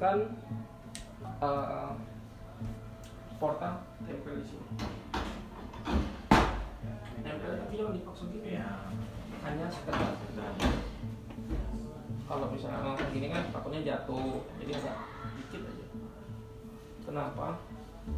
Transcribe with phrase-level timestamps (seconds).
[0.00, 0.32] misalkan
[1.44, 1.92] uh,
[3.36, 4.64] portal tempel di sini.
[7.20, 8.48] Tempel tapi jangan dipaksa gitu.
[8.48, 8.88] Ya
[9.44, 10.16] hanya sekedar.
[12.24, 14.40] Kalau misalnya langsung gini kan takutnya jatuh.
[14.64, 14.96] Jadi agak
[15.36, 15.86] dikit aja.
[17.04, 17.60] Kenapa?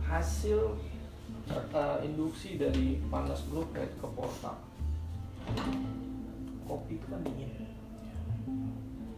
[0.07, 0.79] Hasil
[1.51, 4.55] uh, induksi dari panas blueprint ke portal
[6.63, 7.75] kopi itu kan dingin.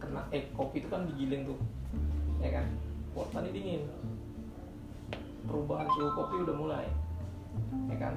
[0.01, 1.61] Kena eh kopi itu kan digiling tuh
[2.41, 2.65] ya kan?
[3.15, 3.83] Portal ini dingin.
[5.45, 6.87] Perubahan suhu kopi udah mulai.
[7.87, 8.15] Ya kan?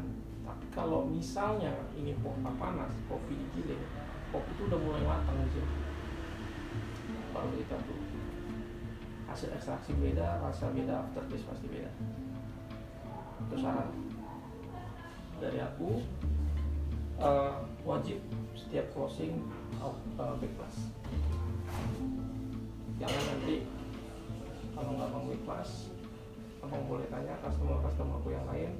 [0.48, 3.84] Tapi kalau misalnya ini portal panas kopi digiling
[4.32, 5.72] kopi itu udah mulai matang sini.
[7.32, 8.00] Baru kita tuh.
[9.28, 11.90] Hasil ekstraksi beda rasa beda aftertaste pasti beda.
[13.44, 13.92] Itu saran.
[15.38, 16.02] Dari aku
[17.20, 18.18] uh, wajib
[18.56, 19.38] setiap closing
[19.78, 20.90] uh, back class
[22.98, 23.62] jangan nanti
[24.78, 25.90] kalau nggak mau class
[26.62, 28.70] abang boleh tanya customer customer aku yang lain.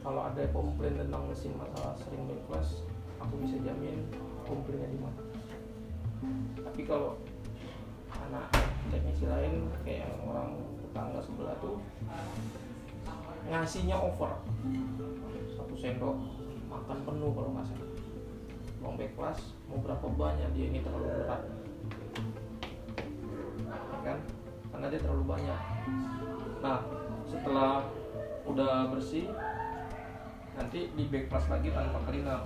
[0.00, 2.80] Kalau ada komplain tentang mesin masalah sering class
[3.20, 4.08] aku bisa jamin
[4.48, 5.20] komplainnya di mana.
[6.64, 7.20] Tapi kalau
[8.08, 8.48] anak
[8.88, 11.76] teknisi lain kayak yang orang tetangga sebelah tuh
[13.52, 14.32] ngasihnya over.
[15.52, 16.16] Satu sendok
[16.72, 17.90] makan penuh kalau nggak salah.
[19.16, 21.42] Class mau berapa banyak dia ini terlalu berat.
[24.06, 24.18] Kan
[24.76, 25.60] karena dia terlalu banyak.
[26.60, 26.84] Nah
[27.24, 27.88] setelah
[28.44, 29.32] udah bersih
[30.52, 32.44] nanti di back class lagi tanpa cleaner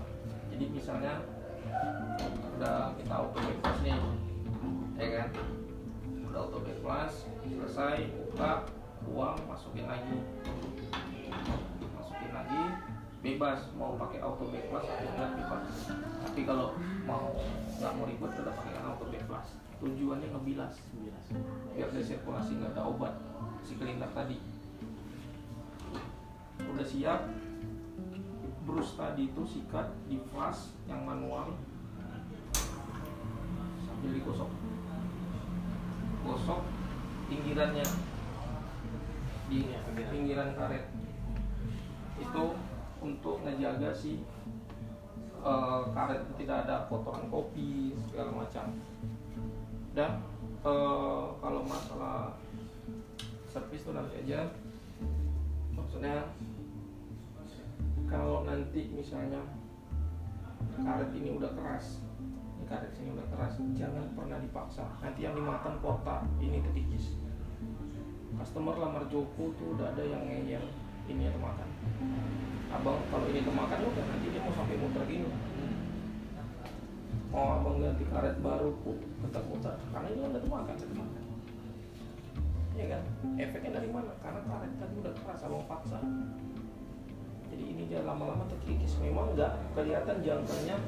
[0.54, 1.26] jadi misalnya
[2.54, 3.98] udah kita auto back class nih
[4.94, 5.28] ya kan?
[6.30, 8.62] Udah auto back class selesai buka
[9.02, 10.22] lagi masukin lagi
[13.20, 15.64] bebas mau pakai auto back class atau enggak bebas.
[16.24, 16.72] Tapi kalau
[17.04, 17.36] mau
[17.76, 19.48] nggak mau ribet tetap pakai auto back class
[19.80, 20.76] tujuannya ngebilas.
[21.72, 23.16] Biar ada sirkulasi nggak ada obat.
[23.64, 24.36] Si cleaner tadi.
[26.60, 27.20] Udah siap.
[28.68, 31.56] Brush tadi itu sikat di flash yang manual.
[33.88, 34.52] Sambil digosok.
[36.28, 36.60] Gosok
[37.32, 37.88] pinggirannya.
[39.48, 39.58] Di
[39.96, 40.84] pinggiran karet.
[42.20, 42.44] Itu
[43.00, 44.20] untuk ngejaga si
[45.40, 48.76] uh, karet tidak ada kotoran kopi segala macam.
[49.96, 50.22] Dan
[50.62, 52.36] uh, kalau masalah
[53.50, 54.46] servis itu nanti aja.
[55.74, 56.30] Maksudnya
[58.06, 59.42] kalau nanti misalnya
[60.80, 62.04] karet ini udah keras
[62.60, 64.84] ini karet ini udah keras jangan pernah dipaksa.
[65.00, 67.16] Nanti yang dimakan porta ini ketikis.
[68.36, 70.64] Customer lamar Joko tuh udah ada yang ngeyel
[71.08, 71.68] ini yang makan
[72.70, 75.26] abang kalau ini kemakan udah nanti dia mau sampai muter gini.
[77.30, 81.24] Mau abang ganti karet baru pun tetap muter karena ini udah kemakan udah kemakan.
[82.78, 83.02] Ya kan?
[83.36, 84.14] Efeknya dari mana?
[84.22, 85.98] Karena karet tadi udah keras abang paksa
[87.50, 89.02] jadi ini dia lama-lama terkikis.
[89.02, 90.78] Memang nggak kelihatan jangkanya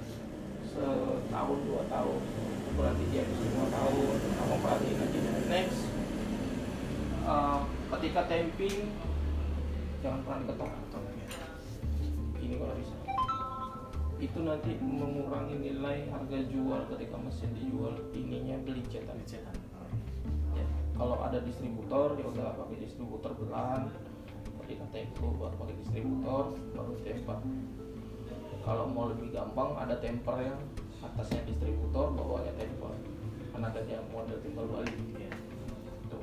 [0.70, 2.20] setahun dua tahun.
[2.78, 4.16] Berarti dia bisa lima tahun.
[4.38, 5.18] Abang perhatiin aja
[5.50, 5.80] next.
[7.22, 7.66] Uh,
[7.98, 8.94] ketika tamping
[10.02, 10.70] jangan pernah diketok
[12.42, 12.96] ini kalau bisa.
[14.18, 19.54] Itu nanti mengurangi nilai harga jual ketika mesin dijual ininya beli cetak cetak
[20.58, 20.66] ya,
[20.98, 23.90] kalau ada distributor ya udah pakai distributor belan
[24.62, 27.38] ketika tempo baru pakai distributor baru temper
[28.62, 30.58] kalau mau lebih gampang ada temper yang
[31.02, 32.94] atasnya distributor bawahnya temper.
[33.50, 34.96] Karena ada yang model timbal balik.
[35.18, 35.34] Ya.
[36.06, 36.22] tuh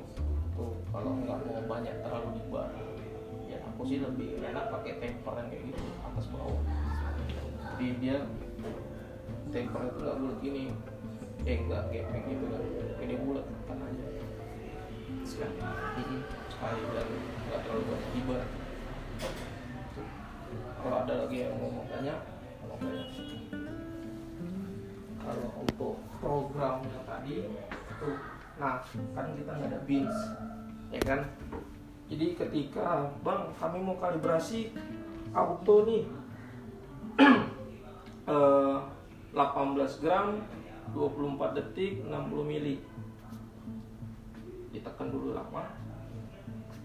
[0.56, 0.72] tuh.
[0.88, 2.99] Kalau nggak mau banyak terlalu dibar ya
[3.80, 6.60] aku sih lebih enak pakai temper yang kayak gitu atas bawah.
[7.72, 8.28] Jadi dia
[9.48, 10.64] temper itu nggak bulat gini.
[11.48, 12.60] Eh nggak gepeng gitu kan.
[13.00, 14.04] Ini bulat kan aja.
[15.24, 15.56] Sekali.
[16.52, 17.08] Sekali dan
[17.48, 18.42] nggak terlalu banyak dibar
[20.84, 22.20] kalau ada lagi yang mau banyak
[22.60, 23.08] mau banyak
[25.24, 27.48] kalau untuk program yang tadi
[27.96, 28.16] tuh
[28.60, 28.84] nah
[29.16, 30.18] kan kita nggak ada bins
[30.92, 31.20] ya kan
[32.10, 34.74] jadi ketika bang kami mau kalibrasi
[35.30, 36.04] auto nih.
[38.30, 38.78] Eh,
[39.34, 39.74] 18
[40.06, 40.38] gram
[40.94, 42.78] 24 detik 60 mili.
[44.70, 45.66] Ditekan dulu lama.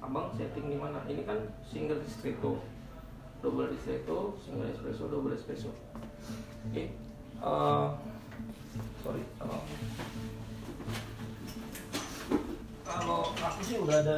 [0.01, 1.05] Abang setting di mana?
[1.05, 2.57] Ini kan single ristretto
[3.45, 5.69] double ristretto single espresso double espresso.
[5.69, 6.87] Oke okay.
[7.45, 7.93] uh,
[9.05, 9.61] sorry uh,
[12.81, 14.17] kalau aku sih udah ada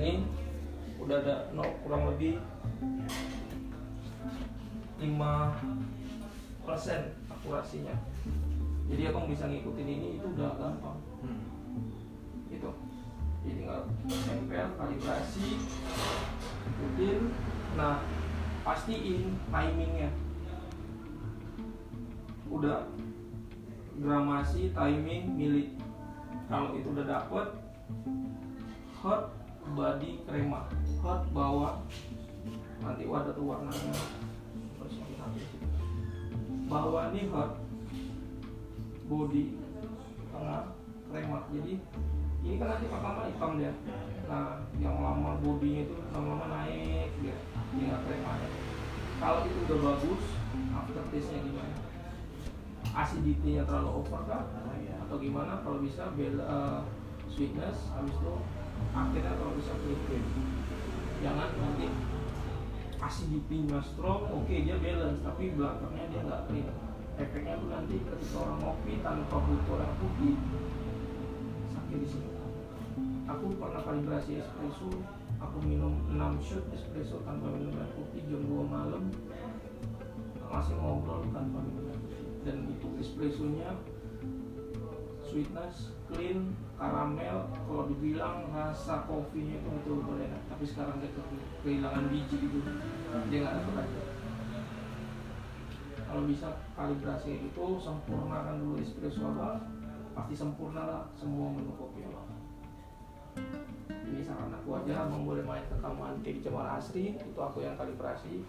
[0.00, 0.24] ini
[0.96, 2.40] udah ada no, kurang lebih
[4.98, 5.04] 5
[6.64, 7.92] persen akurasinya.
[7.92, 8.10] 5
[8.90, 10.98] jadi abang bisa ngikutin ini itu udah gampang.
[11.22, 11.46] Hmm.
[12.50, 12.74] gitu.
[13.46, 13.86] Jadi tinggal
[14.26, 15.62] tempel kalibrasi
[16.66, 17.30] ikutin.
[17.78, 18.02] Nah
[18.66, 20.10] pastiin timingnya.
[22.50, 22.90] Udah
[23.94, 25.78] gramasi timing milik
[26.50, 27.46] kalau itu udah dapet
[28.98, 29.30] hot
[29.76, 30.68] body krema
[31.00, 31.84] hot bawah
[32.80, 33.94] nanti ada tuh warnanya.
[36.70, 37.60] Bawah ini hot.
[39.10, 39.42] Body
[40.30, 40.72] tengah
[41.10, 41.74] krema jadi
[42.40, 43.72] ini kan nanti pertama hitam dia.
[44.30, 47.36] Nah yang lama bodinya itu lama-lama naik dia.
[47.76, 48.48] Dia kremanya
[49.20, 50.22] kalau itu udah bagus
[50.72, 51.76] after taste nya gimana?
[52.96, 54.48] Acidity-nya terlalu over kah?
[55.04, 55.60] Atau gimana?
[55.60, 56.80] Kalau bisa bel eh,
[57.28, 58.34] sweetness habis itu
[58.90, 60.24] akhirnya kalau bisa clean
[61.20, 61.86] jangan nanti
[63.00, 66.68] acidity-nya strong oke dia balance tapi belakangnya dia nggak clean
[67.20, 70.36] efeknya tuh nanti ketika orang ngopi tanpa butuh yang putih
[71.72, 72.30] sakit di sini
[73.28, 74.90] aku pernah kalibrasi espresso
[75.40, 79.04] aku minum 6 shot espresso tanpa minum air putih jam 2 malam
[80.50, 81.96] masih ngobrol tanpa minum
[82.42, 83.76] dan itu espressonya
[85.24, 90.42] sweetness clean karamel kalau dibilang rasa kopinya itu betul-betul enak.
[90.50, 92.58] Tapi sekarang dia ke- kehilangan biji itu.
[93.30, 94.00] Dia nggak dapat lagi.
[96.10, 99.62] Kalau bisa kalibrasi itu sempurnakan dulu espresso abang
[100.10, 102.26] pasti sempurna lah semua menu kopi abang
[104.10, 107.14] ini saran aku aja abang boleh main ke kamu di Jamal Asri.
[107.14, 108.42] Itu aku yang kalibrasi.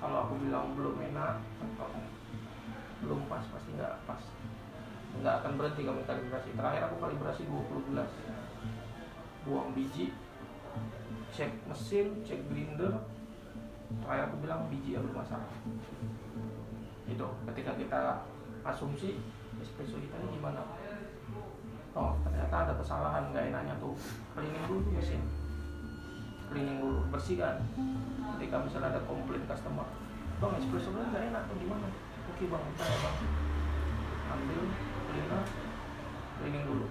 [0.00, 1.36] Kalau aku bilang belum enak
[3.02, 4.22] belum pas pasti nggak pas
[5.20, 8.10] nggak akan berhenti kami kalibrasi terakhir aku kalibrasi 20 gelas.
[9.44, 10.16] Buang biji
[11.34, 12.96] cek mesin cek grinder.
[14.00, 15.52] Terakhir aku bilang biji yang bermasalah
[17.02, 18.00] itu ketika kita
[18.64, 19.20] asumsi
[19.60, 20.64] espresso kita ini gimana?
[21.92, 23.28] Oh ternyata ada kesalahan.
[23.34, 23.92] Nggak enaknya tuh.
[24.32, 25.20] Cleaning dulu tuh mesin
[26.52, 27.64] cleaning dulu bersihkan.
[28.36, 29.88] Ketika misalnya ada komplain customer
[30.42, 31.88] bang espresso nya nggak enak tuh gimana?
[32.28, 33.16] Oke bang bentar ya bang.
[34.32, 34.60] Ambil
[35.12, 35.42] cleaner
[36.40, 36.86] cleaning dulu.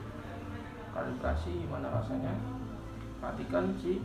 [0.93, 2.37] Kalibrasi gimana rasanya?
[3.17, 3.97] Perhatikan si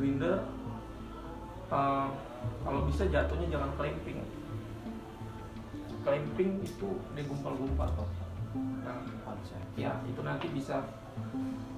[0.00, 0.48] grinder
[1.68, 2.08] eh,
[2.64, 4.24] kalau bisa jatuhnya jangan clamping
[6.04, 8.10] clamping itu digumpal-gumpal kok
[8.84, 9.00] nah,
[9.72, 10.84] ya itu nanti bisa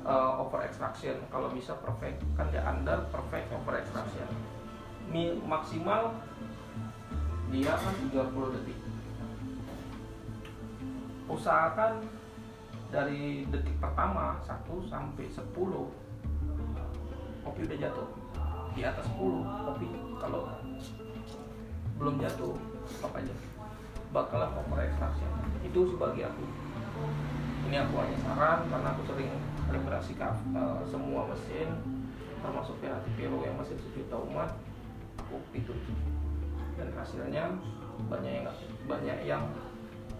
[0.06, 1.18] uh, over extraction.
[1.28, 2.22] Kalau bisa perfect.
[2.38, 4.28] Kan dia under perfect over extraction.
[5.10, 6.14] Mi, maksimal
[7.50, 8.78] dia kan 30 detik
[11.26, 12.02] usahakan
[12.90, 15.42] dari detik pertama 1 sampai 10
[17.42, 18.08] kopi udah jatuh.
[18.76, 19.86] Di atas 10 kopi.
[20.22, 20.48] Kalau
[21.98, 22.54] belum jatuh
[23.02, 23.34] apa aja.
[24.14, 25.30] Bakalan over extraction
[25.66, 26.44] itu sebagai aku.
[27.66, 29.32] Ini aku hanya saran karena aku sering
[29.66, 31.68] kalibrasi eh, semua mesin
[32.38, 34.54] termasuk PHT Vero yang masih sejuta umat
[35.18, 35.74] aku itu
[36.78, 37.50] dan hasilnya
[38.06, 38.46] banyak yang
[38.86, 39.42] banyak yang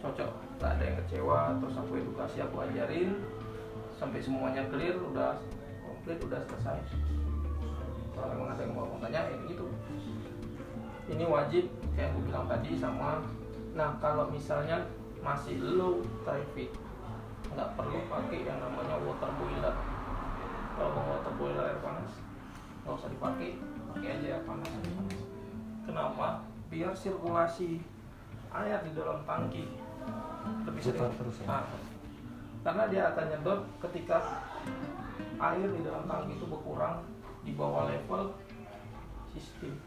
[0.00, 3.20] cocok nggak ada yang kecewa terus aku edukasi aku ajarin.
[3.96, 5.40] Sampai semuanya clear udah
[5.84, 6.80] komplit udah selesai.
[8.16, 9.68] Kalau memang ada yang mau tanya ya gitu.
[11.06, 13.20] Ini wajib kayak aku bilang tadi sama.
[13.76, 14.84] Nah kalau misalnya
[15.20, 16.72] masih low traffic
[17.52, 19.76] nggak perlu pakai yang namanya water boiler.
[20.76, 22.12] Kalau mau water boiler air panas
[22.84, 23.60] nggak usah dipakai.
[23.92, 24.72] Pakai aja air panas.
[25.84, 26.44] Kenapa?
[26.68, 27.80] Biar sirkulasi
[28.52, 29.86] air di dalam tangki
[30.66, 31.46] lebih sering terus ya?
[31.46, 31.64] Nah,
[32.66, 34.18] karena dia akan nyedot ketika
[35.38, 37.06] air di dalam tangki itu berkurang
[37.46, 38.34] di bawah level
[39.30, 39.78] sistem.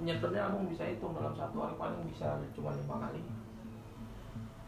[0.00, 3.22] Nyedotnya abang bisa hitung dalam satu hari paling bisa cuma lima kali.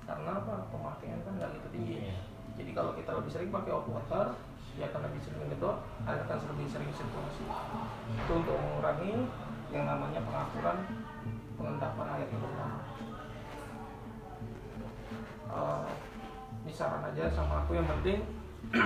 [0.03, 0.67] Karena apa?
[0.75, 1.97] Pemakaian kan nggak gitu tinggi.
[2.59, 4.27] Jadi kalau kita lebih sering pakai hot water
[4.73, 7.45] dia akan lebih sering nyedot air akan lebih sering sirkulasi.
[8.27, 9.13] Itu untuk mengurangi
[9.73, 10.77] yang namanya pengakuran
[11.57, 12.71] pengendapan air di dalam
[15.53, 15.85] Eh,
[16.65, 18.25] ini saran aja sama aku yang penting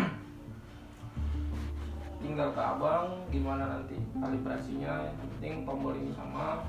[2.26, 6.66] tinggal ke abang gimana nanti kalibrasinya yang penting tombol ini sama.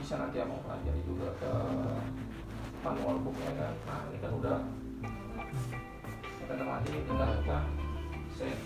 [0.00, 1.52] Bisa nanti abang pelajari juga ke
[2.80, 3.74] manual booknya kan.
[3.84, 4.58] Nah ini kan udah.
[6.16, 7.58] Kita ini tinggal kita
[8.32, 8.56] set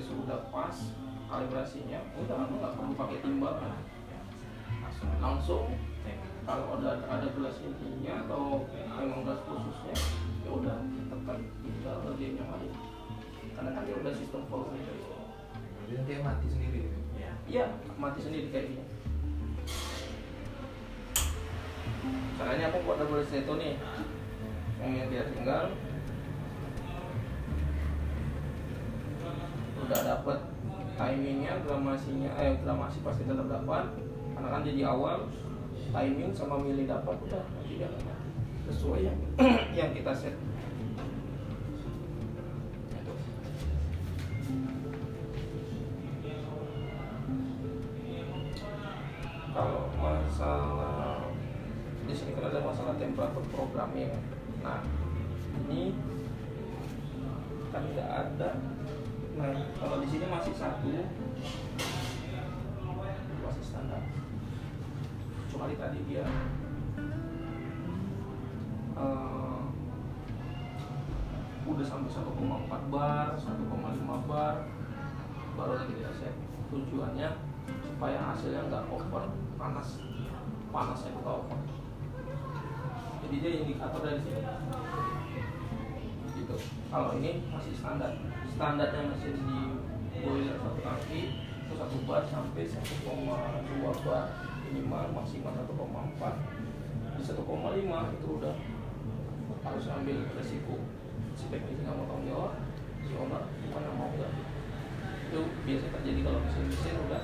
[0.00, 0.76] espresso udah pas
[1.28, 3.76] kalibrasinya udah kamu nggak perlu pakai timbangan
[4.80, 5.12] Langsung.
[5.20, 5.64] langsung
[6.48, 8.64] kalau ada ada gelas intinya atau
[8.96, 9.94] memang gelas khususnya
[10.40, 12.72] ya udah tekan tinggal ngerjain yang lain
[13.52, 16.80] karena kan dia udah sistem volume Jadi nanti mati sendiri.
[17.20, 17.32] Ya.
[17.44, 17.64] iya
[18.00, 18.84] mati sendiri kayak gini
[22.40, 23.76] caranya aku buat double ristretto nih
[24.80, 25.76] yang dia tinggal
[29.86, 30.38] udah dapet
[31.00, 33.84] timingnya gramasinya eh gramasi pasti tetap dapat
[34.36, 35.28] karena kan jadi awal
[35.90, 37.74] timing sama milih dapat udah nanti
[38.70, 39.18] sesuai yang
[39.78, 40.36] yang kita set.
[49.50, 51.26] Kalau masalah
[52.06, 54.14] di sini kan ada masalah temperatur programming
[54.60, 54.82] nah
[55.66, 55.94] ini
[57.70, 58.50] kan tidak ada
[59.40, 60.92] nah kalau di sini masih satu.
[63.40, 64.04] Masih standar.
[65.48, 66.24] Kecuali tadi dia
[69.00, 69.60] eh,
[71.64, 74.54] udah sampai 1,4 bar 1,5 bar
[75.56, 76.34] baru lagi kita set
[76.72, 77.28] tujuannya
[77.84, 79.24] supaya hasilnya nggak over
[79.56, 80.04] panas
[80.68, 81.60] panasnya kita over.
[83.24, 84.42] Jadi dia indikator dari sini
[86.50, 86.66] gitu.
[86.90, 88.18] Kalau ini masih standar.
[88.50, 89.60] Standarnya mesin di
[90.20, 93.06] boiler satu tangki itu satu bar sampai 1,2
[94.02, 94.24] bar
[94.66, 95.70] minimal maksimal 1,4
[97.14, 98.54] di 1,5 itu udah
[99.62, 100.76] harus ambil resiko.
[101.38, 102.52] Si teknisi nggak mau tanggung jawab
[103.06, 104.32] si owner bukan mau nggak?
[105.30, 107.22] Itu biasa terjadi kalau mesin-mesin udah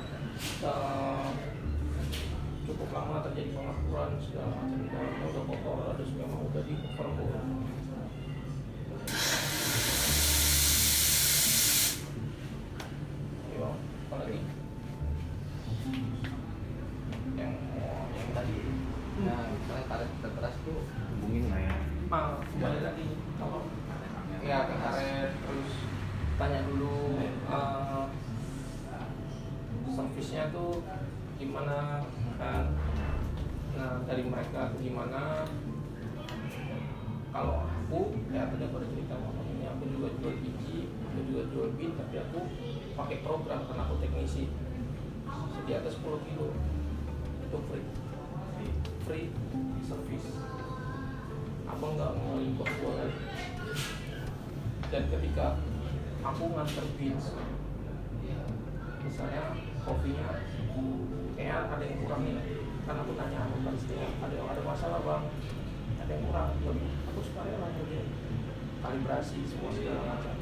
[0.63, 1.29] uh,
[2.67, 7.31] cukup lama terjadi pengaturan segala macam dalamnya udah kotor ada memang udah di overhaul
[13.55, 14.39] Ayo, apa lagi?
[17.39, 17.53] Yang
[18.19, 18.57] yang tadi
[19.17, 21.73] Nah, misalnya karet terkeras tuh hubungin lah ya.
[22.13, 23.07] ah, kembali lagi
[23.41, 23.65] kalau
[24.45, 25.73] ya ke karet terus
[26.37, 27.17] tanya dulu
[27.49, 28.07] uh,
[29.89, 30.85] servisnya tuh
[31.41, 32.05] gimana
[32.37, 32.77] kan
[33.77, 35.49] nah dari mereka tuh gimana
[37.37, 41.43] kalau aku ya tadi aku udah cerita ngomong ini aku juga jual biji aku juga
[41.53, 42.41] jual bin tapi aku
[42.97, 44.47] pakai program karena aku teknisi.
[45.67, 46.55] Di atas 10 kilo.
[47.43, 47.87] Itu free.
[49.03, 49.27] Free
[49.83, 50.31] service.
[51.67, 53.19] Abang nggak mau impor lagi.
[54.87, 55.59] Dan ketika
[56.23, 57.35] aku nganter beans
[59.07, 59.55] misalnya
[59.87, 60.29] kopinya
[61.39, 62.37] kayak ada yang kurang nih
[62.83, 65.25] kan aku tanya aku pasti ada ada masalah bang
[66.03, 66.51] ada yang kurang
[67.09, 68.03] aku suka rela kerja
[68.83, 70.36] kalibrasi semua segala macam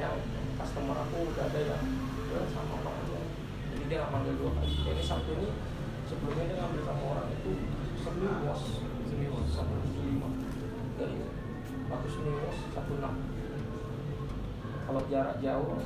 [0.00, 1.84] makanya customer aku udah ada yang
[2.24, 3.20] udah sama orang aja
[3.68, 4.70] jadi dia nggak manggil dua kali.
[4.72, 5.48] Jadi satu ini
[6.08, 7.50] sebelumnya dia ngambil sama orang itu
[8.00, 8.62] semi was
[9.04, 10.28] semi was satu tujuh lima.
[10.96, 11.16] Dari
[11.92, 13.14] aku semi was satu enam.
[14.88, 15.76] Kalau jarak jauh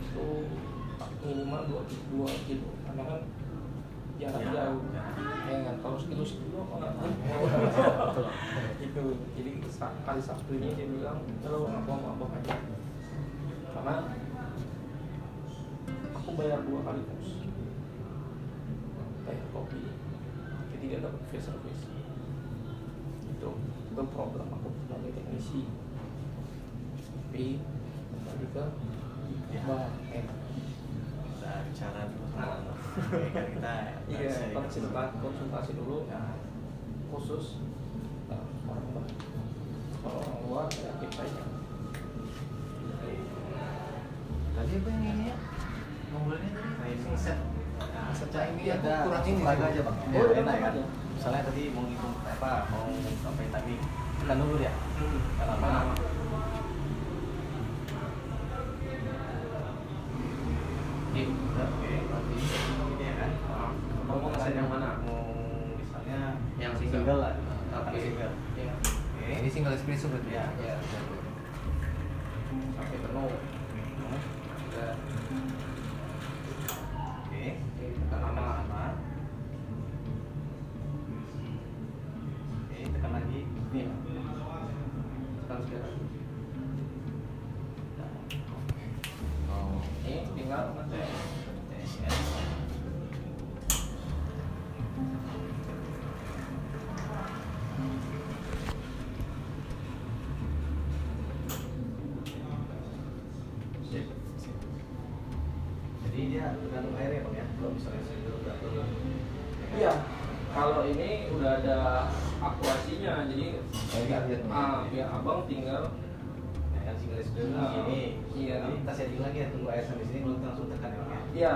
[0.00, 0.26] itu
[1.26, 2.70] minimal dua dua kilo.
[2.86, 3.20] Karena kan
[4.16, 4.52] jarak Ya.
[4.54, 4.80] jauh.
[4.94, 5.02] Ya.
[5.66, 5.76] Kan?
[5.82, 7.10] Kalau sekilo sekilo nggak tahu?
[8.86, 9.02] Itu
[9.36, 9.50] jadi
[10.06, 12.75] kali Sabtu ini dia bilang kalau aku mau apa aja
[13.86, 14.02] karena
[16.10, 17.30] aku bayar dua kali kos
[19.22, 19.78] bayar kopi
[20.66, 21.86] tapi tidak dapat free service
[23.30, 25.70] itu itu problem aku sebagai teknisi.
[27.30, 27.62] Tapi
[28.10, 28.64] kembali ke
[29.54, 29.62] Ya.
[29.62, 30.38] enak
[31.30, 32.66] kita bicara dulu Nah.
[33.54, 33.74] Kita
[34.10, 36.10] iya konsultasi konsultasi dulu.
[36.10, 36.34] Ya.
[37.06, 37.62] khusus
[38.26, 39.06] uh, orang bar
[40.02, 41.22] kalau orang luar ya kita
[44.66, 45.36] aja Tadi apa yang ini ya?
[46.10, 46.92] Ngobrolnya tadi?
[47.06, 47.38] Nah, set.
[48.18, 49.96] Set ini Iya, ada aku kurang ini aja bang.
[49.96, 50.74] Oh, Ya, iya, enak kan?
[51.16, 52.86] Misalnya tadi mau ngitung apa, mau
[53.22, 53.74] sampai tadi
[54.18, 54.72] tekan dulu ya.
[55.38, 55.70] Kan apa?
[61.16, 61.22] Oke,
[61.54, 63.30] berarti ini ya kan?
[64.10, 64.90] Mau yang mana?
[65.06, 65.22] Mau
[65.78, 66.18] misalnya
[66.58, 67.34] Yang single, lah.
[67.86, 67.98] Oke.
[68.02, 68.34] Single.
[68.58, 68.72] Iya.
[69.40, 70.44] Ini single espresso berarti Ya.
[70.58, 70.74] Iya.
[72.76, 73.55] sampai penuh.
[74.76, 75.15] Udah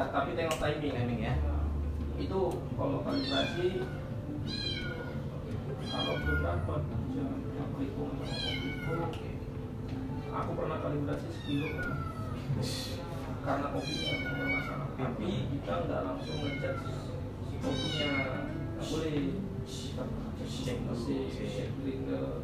[0.00, 0.08] ya ya.
[0.08, 0.92] Iya, tapi tengok timing.
[0.96, 1.34] Timing ya.
[2.20, 2.40] Itu
[2.76, 3.68] kalau kalibrasi
[5.90, 6.74] kalau beberapa
[7.12, 8.96] jam aku sama kopiku,
[10.30, 11.68] aku pernah kalibrasi sekilo
[13.40, 14.88] karena kopinya yang bermasalah.
[14.96, 16.74] Tapi kita nggak langsung ngecek
[17.60, 18.12] kopinya,
[18.76, 19.20] nggak boleh.
[20.40, 22.42] Cek mesin, cek grinder,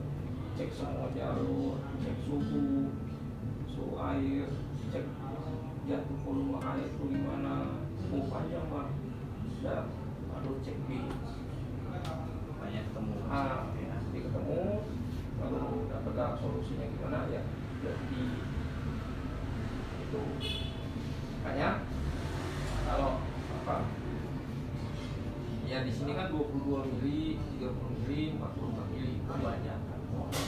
[0.54, 2.92] cek semua jalur, cek suhu
[30.08, 30.45] Thank you.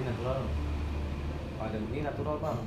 [0.00, 0.40] Jadi natural.
[1.60, 2.60] Ada ini natural bang.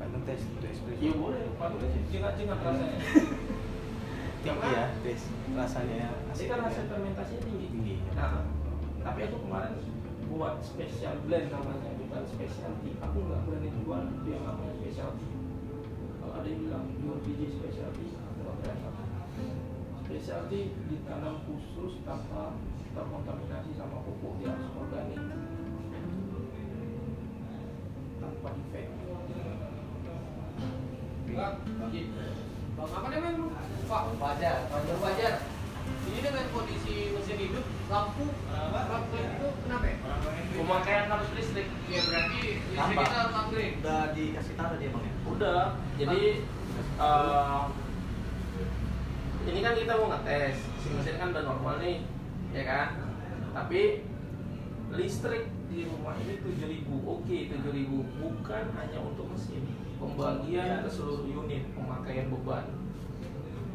[0.00, 0.88] Kan tes espresso.
[0.96, 3.00] Iya boleh, boleh jengat-jengat rasanya.
[4.48, 5.20] Tinggi ya, tes
[5.52, 6.08] rasanya.
[6.32, 7.66] Ini kan hasil fermentasinya tinggi.
[7.68, 7.96] Tinggi.
[8.16, 8.48] Nah,
[9.04, 9.76] tapi aku kemarin
[10.32, 12.96] buat special blend namanya, bukan specialty.
[12.96, 15.28] Aku nggak berani jual itu yang namanya specialty.
[16.16, 18.88] Kalau ada yang bilang jual biji specialty, aku nggak berani.
[20.08, 22.56] Specialty ditanam khusus tanpa
[22.96, 25.20] terkontaminasi sama pupuk yang organik
[28.28, 28.90] tanpa defect.
[31.28, 31.52] Enggak,
[32.78, 33.46] Bang apa namanya lu?
[33.88, 34.58] Pak Wajar.
[34.70, 35.34] Wajar Wajar.
[35.88, 39.96] Ini dengan kondisi mesin hidup, lampu, lampu itu kenapa ya?
[40.52, 41.68] Pemakaian arus listrik.
[41.88, 43.76] Ya berarti listrik kita harus upgrade.
[43.80, 45.12] Udah dikasih tahu dia bang ya.
[45.28, 45.62] Udah,
[45.96, 46.22] jadi
[47.00, 47.62] eh,
[49.48, 51.96] ini kan kita mau ngetes, si mesin kan udah normal nih,
[52.52, 52.88] ya kan?
[53.56, 54.04] Tapi
[54.92, 59.62] listrik di rumah ini 7000 oke 7000 bukan hanya untuk mesin.
[60.00, 62.64] Pembagian ke seluruh unit pemakaian beban.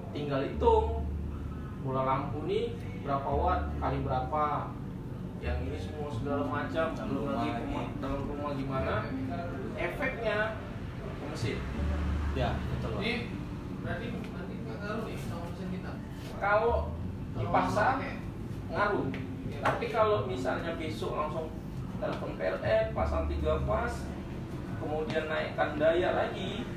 [0.09, 1.05] Tinggal hitung
[1.85, 2.73] bola lampu nih
[3.05, 4.73] berapa watt kali berapa.
[5.43, 7.49] Yang ini semua segala macam Dalam belum lagi
[7.99, 8.95] dalam rumah gimana.
[9.75, 10.37] Efeknya
[10.97, 11.57] ke mesin.
[12.33, 13.03] Ya, betul.
[13.03, 13.13] Ini
[13.83, 15.91] berarti nanti ngaruh nih sama mesin kita.
[16.41, 16.95] kalau
[17.37, 18.01] dipaksa
[18.71, 19.07] ngaruh.
[19.63, 21.62] Tapi kalau misalnya besok langsung
[22.03, 23.93] telepon PLN pasang tiga pas
[24.83, 26.67] kemudian naikkan daya lagi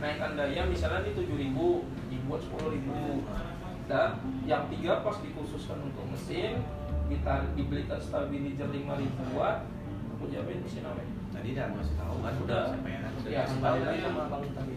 [0.00, 4.16] naikkan daya misalnya ini 7000 dibuat 10000 dan
[4.48, 6.64] yang tiga pas dikhususkan untuk mesin
[7.12, 9.68] kita dibelikan stabilizer 5000 watt
[10.16, 12.64] aku jamin mesin apa Tadi udah ngasih tahu kan Udah.
[12.70, 13.12] siapa yang kan?
[13.24, 14.04] Ya, tahu ya.
[14.04, 14.76] sama Bang tadi.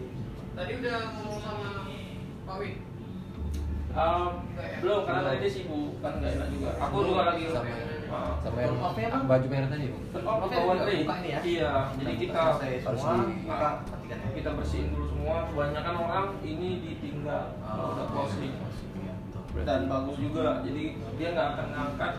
[0.56, 1.68] Tadi udah ngomong sama
[2.48, 2.70] Pak Wi.
[3.96, 4.78] Um, ya?
[4.84, 9.10] belum karena tadi sibuk kan nggak enak juga aku juga lagi Sama- Sama yang ya,
[9.26, 11.02] baju merah tadi Oh, buka day.
[11.02, 11.40] ini ya.
[11.42, 12.42] Iya, jadi Udah kita
[12.86, 13.42] semua, di-
[14.36, 14.58] kita ya.
[14.58, 15.36] bersihin dulu semua.
[15.50, 18.54] Kebanyakan orang ini ditinggal kalau udah closing.
[18.96, 19.64] Iya, betul.
[19.66, 20.84] Dan bagus juga, jadi
[21.16, 22.14] dia nggak akan ngangkat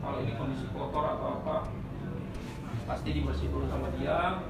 [0.00, 1.56] kalau ini kondisi kotor atau apa.
[2.84, 4.42] Pasti dibersihin dulu sama dia,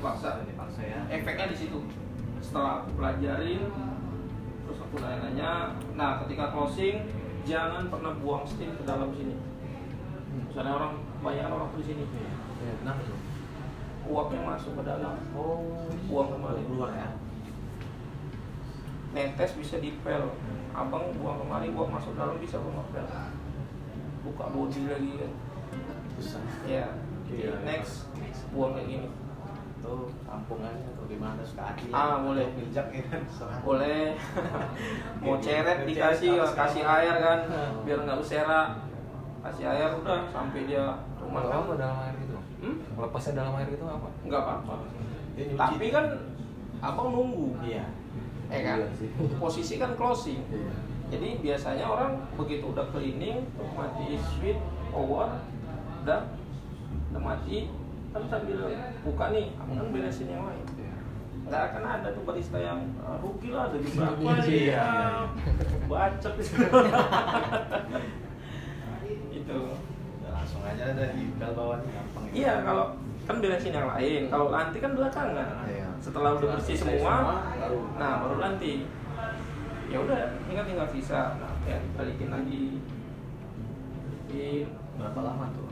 [0.00, 0.28] dipaksa.
[0.42, 1.00] Dipaksa ya.
[1.12, 1.78] efeknya di situ
[2.40, 3.68] setelah aku pelajarin
[4.64, 7.04] terus aku nanya-nanya nah ketika closing
[7.44, 9.36] jangan pernah buang steam ke dalam sini
[10.40, 12.04] misalnya orang banyak orang di sini
[12.60, 13.16] Ya, kenapa tuh?
[14.04, 17.08] uapnya masuk ke dalam Oh, buang kemari keluar ya.
[19.10, 20.32] netes bisa dipel
[20.70, 23.04] abang buang kemari uap masuk dalam bisa buang pel
[24.22, 25.32] buka bodi lagi kan
[26.16, 26.42] Susah.
[26.64, 26.86] ya
[27.26, 27.52] Iya.
[27.64, 28.10] next
[28.50, 29.08] buang kayak gini
[29.80, 31.88] Tuh, kampungannya tuh gimana sekali.
[31.88, 32.46] Ah, boleh.
[32.52, 33.22] Bijak ya kan.
[33.26, 33.58] serah.
[33.60, 34.12] boleh
[35.24, 37.72] mau ceret dikasih ceret, kasih air kan Hmm.
[37.82, 38.76] biar nggak usera
[39.40, 40.84] kasih air udah sampai dia
[41.16, 42.76] rumah kan dalam air gitu hmm?
[42.92, 44.74] melepasnya dalam air gitu apa nggak apa-apa
[45.56, 46.04] tapi kan
[46.78, 47.84] abang nunggu Iya.
[48.48, 50.72] eh kan Iya posisi kan closing Iya.
[51.08, 55.40] jadi biasanya orang begitu udah cleaning mati switch power
[56.04, 56.20] udah
[57.10, 57.72] udah mati
[58.10, 58.58] kan sambil
[59.00, 60.94] buka nih abang kan beresin yang lain Iya.
[61.46, 64.82] nggak akan ada tuh barista yang "Ah, rugi lah ada di berapa Iya, ya iya.
[65.86, 66.34] bacot
[69.30, 69.58] itu
[70.20, 72.22] Udah langsung aja ada di bel bawahnya gampang.
[72.26, 72.32] ya.
[72.32, 72.84] iya kalau
[73.22, 75.88] kan beresin yang lain kalau lanti kan belakangan Iya.
[75.98, 77.14] setelah udah bersih semua
[77.56, 78.84] baru nah baru lanti
[79.86, 82.78] ya udah ini kan tinggal sisa nah ya balikin lagi
[84.00, 84.66] Balikin.
[84.94, 85.69] berapa lama tuh?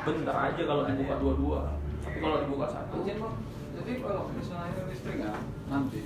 [0.00, 1.60] Bentar aja kalau dibuka dua-dua.
[2.00, 2.96] Tapi kalau dibuka satu.
[3.04, 5.32] Jadi kalau misalnya listrik ya?
[5.68, 6.00] Nanti.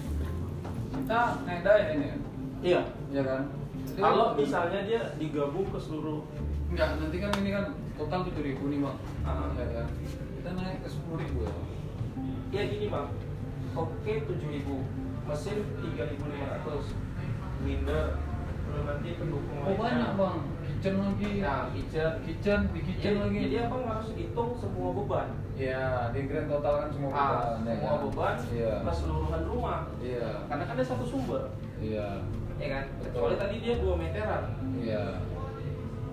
[0.95, 2.17] Kita naik daya ini ya,
[2.63, 2.81] iya.
[3.11, 3.43] Ya kan?
[3.85, 6.23] Jadi kalau misalnya dia digabung ke seluruh
[6.71, 9.51] enggak nanti kan ini kan total tujuh ribu nih bang, Ah.
[9.59, 9.87] ya kan?
[10.39, 11.53] Kita naik ke sepuluh ribu ya.
[12.55, 13.09] Ya gini bang.
[13.75, 14.87] Oke 7000
[15.27, 16.95] mesin 3500
[17.67, 18.07] minder.
[18.65, 23.39] Belum nanti pendukung Oh banyak bang, kitchen lagi, nah kitchen kitchen di kitchen jadi, lagi.
[23.49, 27.75] jadi abang harus hitung semua beban Iya, di grand total kan semua ah, beban, ya
[27.79, 28.03] semua kan?
[28.03, 28.73] beban Iya.
[28.83, 30.29] keseluruhan rumah Iya.
[30.47, 31.43] karena kan ada satu sumber
[31.79, 32.09] Iya.
[32.57, 34.45] ya kan kecuali tadi dia dua meteran
[34.77, 35.05] Iya.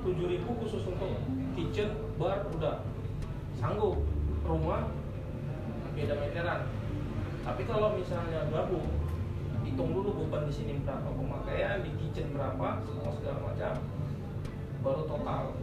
[0.02, 1.14] 7000 khusus untuk
[1.54, 2.82] kitchen bar udah
[3.56, 4.02] sanggup
[4.42, 4.90] rumah
[5.94, 6.66] beda meteran
[7.42, 8.86] tapi kalau misalnya gabung
[9.62, 13.74] hitung dulu beban di sini berapa pemakaian di kitchen berapa semua segala macam
[14.82, 15.54] baru total.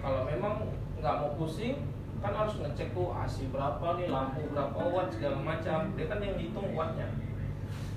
[0.00, 0.54] Kalau memang
[1.00, 1.84] nggak mau pusing
[2.24, 5.92] kan harus ngecek tuh AC berapa nih lampu berapa watt segala macam.
[5.96, 7.08] Dia kan yang hitung wattnya.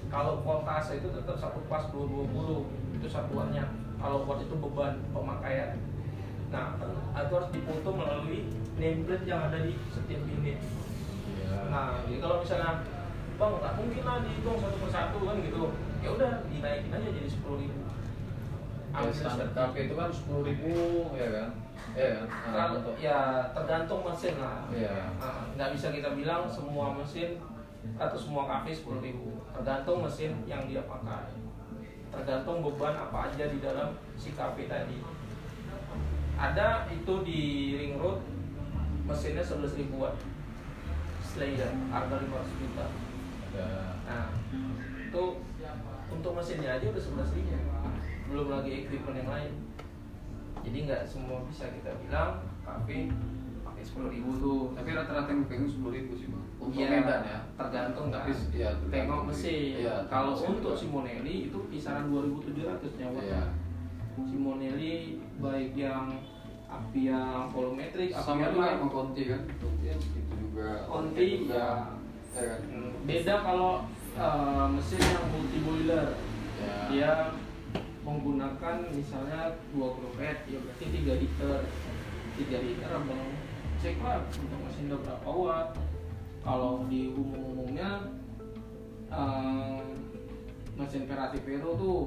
[0.08, 3.64] Kalau voltase itu tetap satu pas 220 itu satuannya
[4.00, 5.80] kalau watt itu beban pemakaian.
[6.52, 6.92] Nah kan
[7.24, 10.60] itu harus dipoto melalui nameplate yang ada di setiap unit.
[11.28, 11.68] Iya.
[11.68, 12.88] nah jadi kalau misalnya
[13.36, 15.64] bang nggak mungkin lah dihitung satu persatu kan gitu.
[16.04, 17.87] Ya udah dinaikin aja jadi sepuluh ribu
[18.98, 21.50] Ya, standar kafe itu kan sepuluh ribu, ya kan?
[21.94, 22.26] Iya kan?
[22.50, 24.66] Nah, untuk ya tergantung mesin lah.
[24.74, 25.14] Iya.
[25.22, 27.38] Nah, nggak bisa kita bilang semua mesin
[28.02, 29.38] atau semua kafe sepuluh ribu.
[29.54, 31.30] Tergantung mesin yang dia pakai.
[32.10, 34.98] Tergantung beban apa aja di dalam si kafe tadi.
[36.38, 37.42] Ada itu di
[37.78, 38.18] ring road
[39.06, 40.14] mesinnya 11 ribuan.
[41.22, 42.86] Slayer harga 500 juta.
[43.54, 43.68] Ada.
[44.10, 44.26] Nah
[45.08, 45.24] itu
[46.08, 47.54] untuk mesinnya aja udah 11 ribu
[48.28, 49.54] belum lagi equipment yang lain.
[50.62, 53.08] Jadi nggak semua bisa kita bilang kafe
[53.64, 54.62] pakai sepuluh ribu tuh.
[54.76, 56.44] Tapi rata-rata yang pegang sepuluh ribu sih bang.
[56.58, 57.40] Untuk Iya, Medan ya.
[57.56, 58.40] tergantung tapi kan.
[58.52, 59.74] iya tengok mesin.
[59.80, 60.80] Iya, kalau untuk juga.
[60.82, 63.20] Simonelli itu kisaran 2700 nyawa.
[63.24, 63.44] Iya.
[64.18, 64.94] Simonelli
[65.38, 66.18] baik yang
[66.68, 69.42] Apia volumetrik sama Apia juga sama Conti kan?
[69.56, 70.68] Conti kan segitu juga.
[70.84, 71.64] Conti juga
[72.36, 72.60] ya ya kan?
[73.08, 73.72] beda kalau
[74.14, 76.06] uh, mesin yang multi boiler
[76.60, 77.12] ya dia
[78.08, 81.60] menggunakan misalnya dua head ya berarti 3 liter.
[82.40, 83.28] 3 liter abang
[83.84, 85.70] cek lah untuk mesin udah berapa watt.
[86.48, 88.08] Kalau di umum-umumnya
[89.12, 89.84] um,
[90.80, 92.02] mesin Ferrari Vero tuh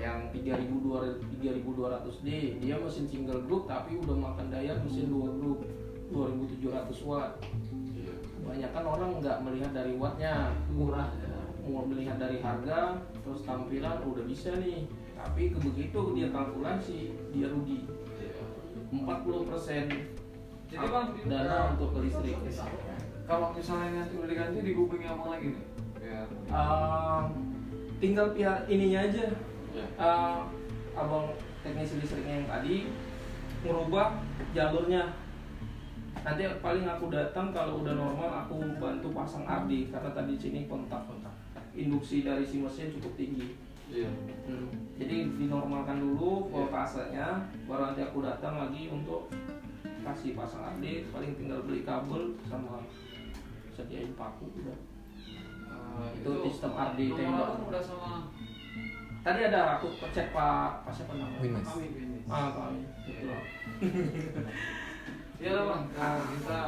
[0.00, 2.28] yang 3200 3200D
[2.64, 5.60] dia mesin single group tapi udah makan daya mesin dua grup
[6.16, 7.36] 2700 watt.
[7.92, 8.14] Iya.
[8.40, 10.56] Kebanyakan orang nggak melihat dari wattnya.
[10.72, 11.36] Murah ya.
[11.62, 14.82] mau melihat dari harga terus tampilan udah bisa nih
[15.22, 17.86] tapi begitu dia kalkulasi dia rugi.
[18.18, 18.34] Iya
[18.92, 19.88] 40%
[20.72, 22.36] Jadi, Bang, dana untuk ke listrik.
[23.22, 25.64] kalau misalnya nanti udah diganti dihubungi abang lagi nih
[26.00, 26.20] ya.
[26.50, 27.24] Um,
[28.02, 29.24] tinggal pihak ininya aja.
[29.72, 29.86] Ya.
[29.96, 30.40] Uh,
[30.92, 31.32] abang
[31.64, 32.74] teknisi listriknya yang tadi
[33.62, 34.18] merubah
[34.52, 35.12] jalurnya.
[36.22, 41.04] Nanti paling aku datang kalau udah normal aku bantu pasang ardi karena tadi sini kontak
[41.08, 41.32] kontak
[41.72, 43.56] induksi dari si mesin cukup tinggi
[43.92, 44.10] iya.
[44.42, 44.66] Hmm,
[44.98, 49.30] jadi dinormalkan dulu voltasenya baru nanti aku datang lagi untuk
[50.02, 52.82] kasih pasang ardi paling tinggal beli kabel sama
[53.70, 54.78] sediain paku udah.
[55.62, 57.48] Eh, Itu sistem RD tembak.
[57.68, 58.26] udah sama?
[59.22, 61.62] Tadi ada aku cek pak pak siapa namanya?
[61.62, 62.86] Ini ah pak Amin.
[63.06, 63.40] betul.
[65.38, 65.50] Iya.
[65.54, 66.60] Lah bang, nah, kita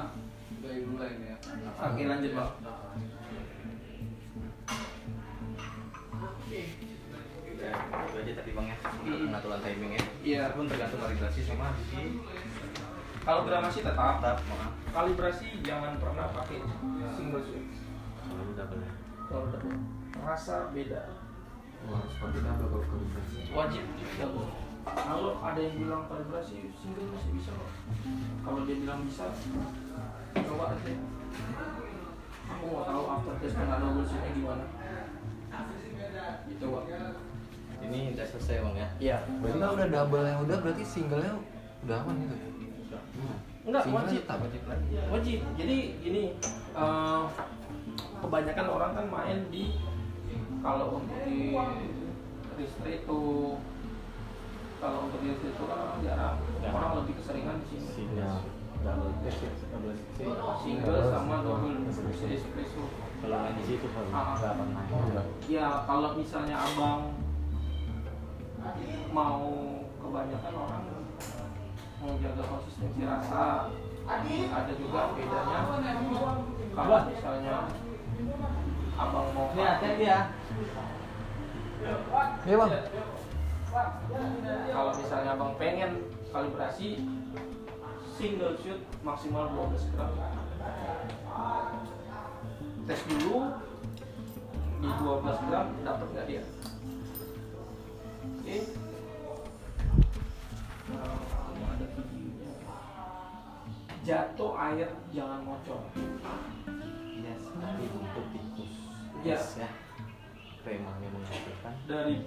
[0.62, 1.36] dari mulai ini ya.
[1.78, 2.50] Oke, lanjut, Bang.
[7.64, 7.72] Ya,
[8.04, 9.26] itu aja tadi bang ya untuk Hmm.
[9.32, 10.02] pengaturan timingnya.
[10.20, 10.42] Iya.
[10.52, 12.20] Pun tergantung kalibrasi sama di
[13.24, 14.72] kalau gramasi tetap tetap maaf.
[14.92, 16.60] kalibrasi jangan pernah pakai
[17.16, 17.80] single switch
[18.20, 18.66] Kalau udah
[19.24, 19.60] kalau udah
[20.20, 21.08] rasa beda.
[21.88, 23.36] Wah, seperti apa kalau kalibrasi?
[23.48, 23.84] wajib.
[24.20, 24.48] Double
[24.84, 27.70] kalau ada yang bilang kalibrasi single masih bisa kok
[28.44, 29.24] kalau dia bilang bisa
[30.36, 30.92] coba aja.
[32.44, 34.64] Aku mau tahu after test double switchnya gimana.
[36.44, 36.84] Gitu pak
[37.84, 38.88] Ini udah selesai bang ya.
[38.98, 41.32] iya Berarti kalau udah double yang udah berarti singlenya
[41.84, 42.36] udah aman gitu.
[43.64, 44.20] Enggak, Singlenya wajib.
[44.24, 44.38] tetap.
[44.44, 44.60] wajib.
[45.08, 45.38] Wajib.
[45.56, 46.22] Jadi ini
[46.74, 47.22] eh,
[48.20, 49.64] kebanyakan orang kan main di
[50.60, 51.52] kalau untuk di
[52.54, 53.20] listrik itu
[54.78, 56.36] kalau untuk di listrik itu kan orang jarang.
[56.60, 56.68] Ya.
[56.72, 57.86] Orang lebih keseringan di sini.
[57.92, 58.40] Single.
[58.84, 59.12] Double.
[59.16, 59.96] Double.
[60.60, 62.84] Single sama double espresso.
[63.24, 64.36] Kalau di situ kan Ah.
[64.92, 65.24] Enggak.
[65.48, 67.16] Ya kalau misalnya abang
[69.14, 69.44] mau
[70.02, 70.82] kebanyakan orang
[72.04, 73.72] mau jaga konsistensi rasa
[74.04, 75.58] ada juga bedanya
[76.74, 77.56] kalau misalnya
[78.94, 80.20] abang mau Ini hati-hati ya.
[82.44, 82.70] Iya bang.
[84.70, 85.90] kalau misalnya abang pengen
[86.30, 87.02] kalibrasi
[88.14, 90.12] single shoot maksimal 12 gram
[92.86, 93.50] tes dulu
[94.78, 96.42] di 12 gram dapat nggak dia
[104.04, 105.80] jatuh air jangan ngocor
[107.24, 108.72] Yes, tadi untuk tikus.
[109.24, 109.32] Iya.
[109.40, 109.70] Yes, ya.
[110.60, 111.72] Kremanya menghasilkan.
[111.88, 112.20] dari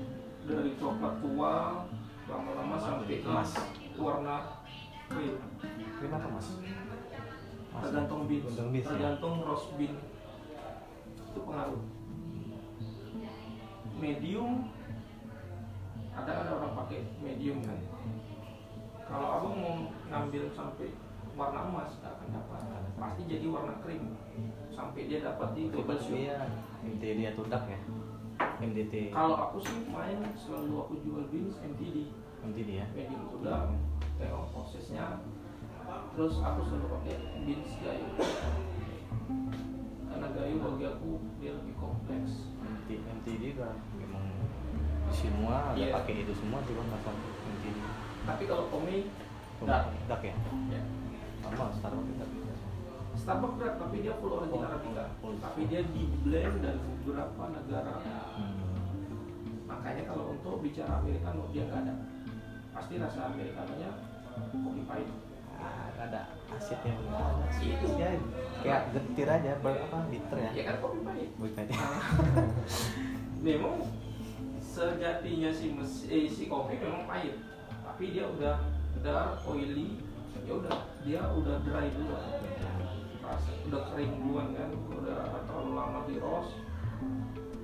[0.50, 1.86] dari coklat tua
[2.26, 3.52] lama-lama sampai Emas.
[3.94, 4.66] warna
[5.06, 5.38] krim
[6.02, 6.48] Krim apa mas?
[7.78, 8.90] Tergantung beans, ya?
[8.90, 10.02] tergantung roast bean
[11.38, 11.82] itu pengaruh
[14.02, 14.74] medium
[16.18, 17.78] ada ada orang pakai medium kan.
[19.08, 19.76] Kalau abang mau
[20.10, 20.98] ngambil sampai
[21.38, 22.62] warna emas nggak akan dapat.
[22.98, 24.18] Pasti jadi warna krim.
[24.74, 26.18] Sampai dia dapat di double shoot.
[26.18, 26.50] Iya,
[26.86, 27.80] MTD atau DAC ya?
[28.38, 29.14] MDT.
[29.14, 32.10] kalau aku sih main selalu aku jual beans MTD
[32.46, 32.86] MTD ya?
[32.94, 33.74] medium sudah
[34.18, 35.22] tengok prosesnya.
[36.14, 38.08] Terus aku selalu pakai beans gayo
[40.08, 42.50] karena gayo bagi aku dia lebih kompleks.
[42.58, 43.78] MT, MTD kan
[45.10, 45.94] semua ada Iya.
[45.94, 47.78] pakai itu semua cuma nggak sampai MTD.
[48.24, 48.98] tapi kalau Tommy
[49.58, 49.82] Cuma Nggak.
[50.08, 50.36] DAC ya?
[50.70, 50.82] ya
[51.42, 52.32] Sama Starbucks DAC.
[53.18, 55.34] Starbucks berat tapi dia full origin Oh, Arabica full.
[55.40, 57.96] tapi dia di blend dari beberapa negara
[58.38, 58.62] Hmm.
[59.66, 61.94] makanya kalau untuk bicara Americano dia nggak ada
[62.70, 63.90] pasti rasa Americanonya
[64.54, 65.10] kopi pahit
[65.58, 67.34] Ah, ada asidnya bener.
[67.58, 67.88] Itu.
[67.98, 68.10] ya
[68.60, 71.66] kayak getir aja ber apa bitter ya ya kan kopi pahit bukan
[73.40, 73.76] memang
[74.78, 77.34] sejatinya si mes eh, si kopi memang pahit.
[77.82, 78.62] Tapi dia udah
[79.02, 79.98] udah oily
[80.46, 82.30] ya udah dia udah dry duluan.
[83.26, 86.54] Rasa udah kering duluan kan udah terlalu lama di roast.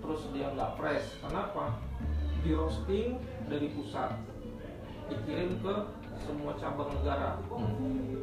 [0.01, 1.21] Terus dia nggak fresh.
[1.21, 1.77] Kenapa?
[2.41, 4.17] Di roasting dari pusat
[5.13, 5.75] dikirim ke
[6.25, 7.37] semua cabang negara.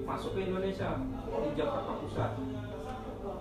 [0.02, 0.98] Masuk ke Indonesia
[1.30, 2.32] di Jakarta Pusat.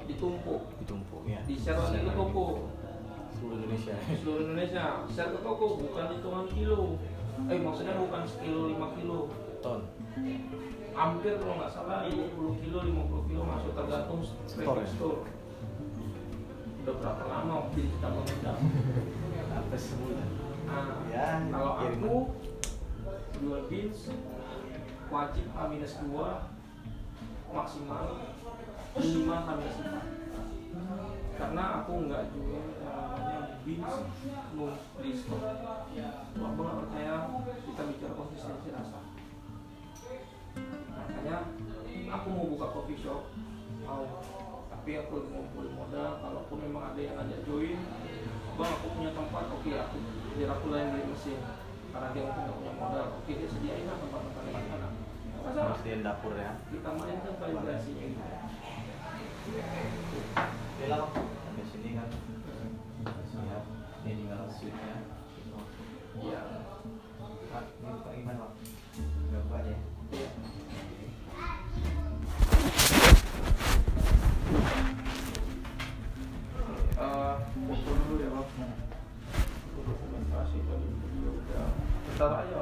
[0.05, 0.62] Ditumpuk.
[0.85, 2.69] Ditumpuk ya di ke toko
[3.39, 3.95] seluruh Indonesia.
[3.95, 4.84] Di seluruh Indonesia.
[5.08, 6.80] Share ke toko bukan hitungan kilo.
[7.47, 9.17] Eh maksudnya bukan sekilo 5 kilo.
[9.60, 9.80] Ton.
[10.91, 14.88] Hampir kalau nggak salah 20 kilo 50 kilo masuk tergantung Store ya?
[14.89, 15.21] store.
[16.80, 18.60] Udah berapa lama beli kita mengundang
[19.49, 20.28] apa sebulan.
[20.63, 22.04] Nah Ya, kalau kiriman.
[22.04, 22.15] aku
[23.39, 23.99] jual beans
[25.10, 26.12] wajib H minus 2
[27.49, 28.06] maksimal
[28.93, 33.09] minimal H minus 4 karena aku nggak jual yang
[33.67, 34.67] no
[35.02, 37.13] di stok aku nggak percaya
[37.65, 39.00] kita bicara konsistensi rasa
[40.95, 41.38] makanya
[42.10, 43.30] aku mau buka coffee shop
[43.86, 44.06] mau
[44.69, 47.78] tapi aku lagi ngumpulin modal kalaupun memang ada yang ngajak join
[48.60, 49.98] bang aku punya tempat oke aku
[50.39, 51.39] biar aku lain beli mesin
[51.89, 54.88] karena dia mungkin nggak punya modal oke dia sediain lah tempat-tempat di mana
[55.39, 58.04] masalah harus di dapur ya kita mainkan kalibrasinya.
[58.08, 58.22] Gitu
[60.36, 61.28] oke lah Bang.
[61.43, 62.08] sampai sini kan
[63.30, 63.63] siap
[64.05, 64.23] ini
[66.23, 66.41] iya.
[67.49, 67.89] Pak, ini
[68.23, 68.53] gimana Bang?
[69.27, 69.77] Nggak ya?
[70.15, 70.29] iya.
[76.99, 78.29] Eh, foto dulu ya
[79.79, 80.88] dokumentasi tadi
[81.23, 81.67] udah.
[82.07, 82.59] Bentar aja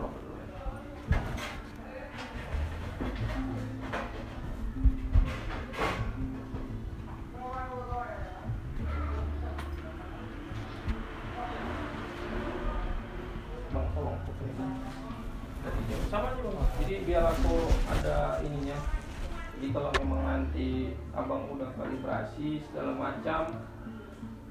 [21.28, 23.52] abang udah kalibrasi segala macam.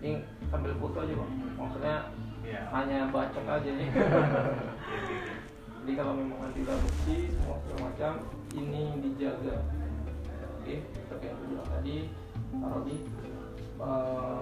[0.05, 0.21] Ini
[0.53, 1.33] sambil foto aja bang.
[1.57, 1.97] Maksudnya
[2.45, 2.61] Iya.
[2.69, 3.89] hanya bacot aja nih.
[5.83, 8.12] Jadi kalau memang nanti udah bersih semua segala macam
[8.53, 9.57] ini dijaga.
[10.61, 11.97] Oke seperti yang aku bilang tadi
[12.61, 12.97] taruh di
[13.81, 14.41] uh,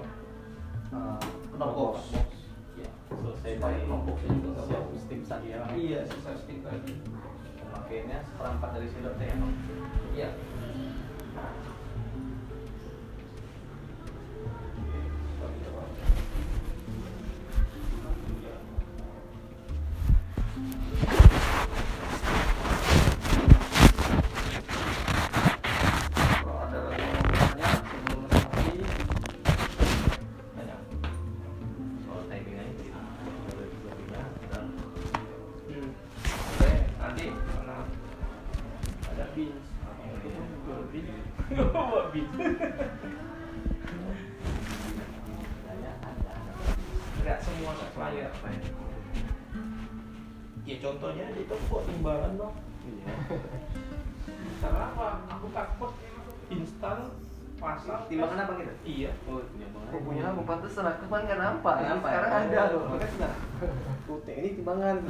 [0.90, 1.20] uh,
[1.54, 1.96] knockbox
[2.74, 6.98] ya Selesai dari knockboxnya juga nggak siap steam tadi ya iya sisa stick tadi.
[7.62, 9.54] Pemakaiannya seperempat dari siropnya ya Bang?
[10.12, 10.28] iya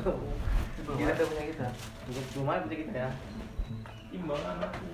[0.04, 1.68] Belum ada punya kita.
[2.04, 3.10] Bukan cuma bisa kita ya
[4.12, 4.84] Timbangan aku.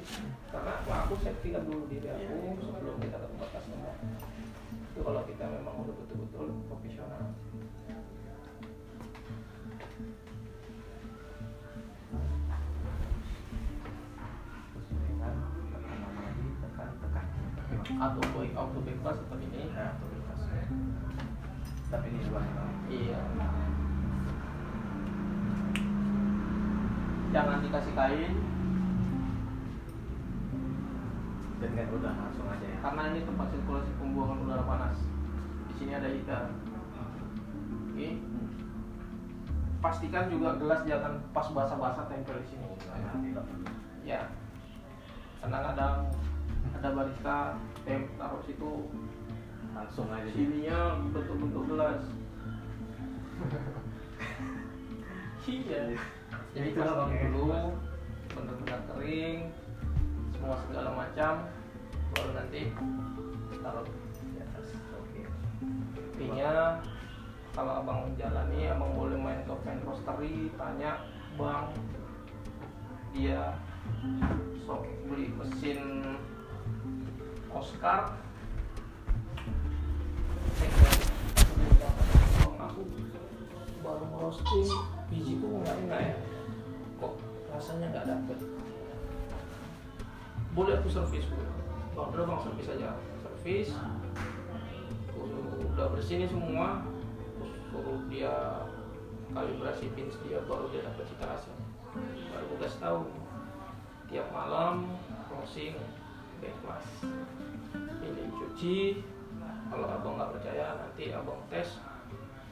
[0.55, 0.93] Karena apa?
[1.03, 3.95] Aku settingkan dulu diri aku sebelum kita ke tempat customer.
[4.95, 7.35] Itu kalau kita memang udah betul-betul profesional.
[18.01, 19.75] Atau boy auto bebas seperti ini.
[19.75, 19.93] nah
[21.91, 22.65] tapi ini dua ya.
[22.87, 23.70] Iya.
[27.31, 28.35] Jangan dikasih kain
[31.61, 34.97] dan kan udah langsung aja ya karena ini tempat sirkulasi pembuangan udara panas.
[35.69, 36.49] Di sini ada heater.
[37.93, 38.17] Oke.
[39.81, 42.65] Pastikan juga gelas jangan pas basah-basah tempel di sini.
[42.81, 43.45] Tidak
[44.09, 44.25] Ya.
[45.45, 46.09] Karena kadang
[46.81, 47.39] ada barista
[47.85, 48.89] tem taruh situ
[49.77, 52.03] langsung aja sininya bentuk-bentuk gelas.
[55.49, 55.97] iya.
[56.51, 57.15] Jadi Itu lah, Bang, ya.
[57.15, 57.63] pastiin dulu
[58.35, 59.39] benar-benar kering
[60.35, 61.33] semua segala macam
[62.11, 62.61] baru nanti
[63.63, 64.67] taruh di atas.
[64.99, 65.23] Oke.
[66.19, 66.83] Intinya
[67.55, 71.03] kalau abang menjalani abang boleh main ke fan roastery tanya
[71.35, 71.67] bang
[73.11, 73.59] dia
[74.67, 75.81] sok beli mesin
[77.51, 78.15] Oscar
[82.39, 82.83] Bang, aku
[83.83, 84.67] baru roasting
[85.11, 86.30] biji tuh nggak enak ya
[87.01, 87.15] kok
[87.51, 88.39] rasanya nggak dapet.
[90.53, 91.47] Boleh aku servis gue
[91.97, 92.89] bang udah bang servis aja.
[93.25, 93.69] Servis.
[95.75, 96.85] Udah bersih nih semua
[98.11, 98.35] dia
[99.31, 101.53] kalibrasi pins dia baru dia dapat cita rasa.
[102.31, 103.01] Baru gue kasih tahu.
[104.11, 104.91] Tiap malam
[106.41, 106.87] back class
[108.03, 108.79] ini cuci.
[109.71, 111.79] Kalau abang nggak percaya nanti abang tes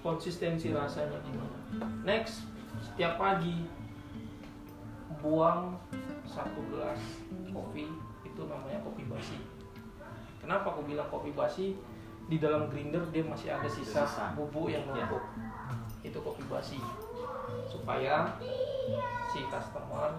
[0.01, 1.59] konsistensi rasanya gimana.
[2.07, 2.47] Next
[2.79, 3.67] setiap pagi
[5.19, 5.75] buang
[6.29, 7.01] satu gelas
[7.51, 7.89] kopi
[8.23, 9.39] itu namanya kopi basi.
[10.39, 11.75] Kenapa aku bilang kopi basi?
[12.29, 14.05] Di dalam grinder dia masih ada sisa
[14.37, 15.09] bubuk yang Ya.
[15.09, 15.25] numpuk.
[16.05, 16.79] Itu kopi basi.
[17.67, 18.37] Supaya
[19.33, 20.13] si customer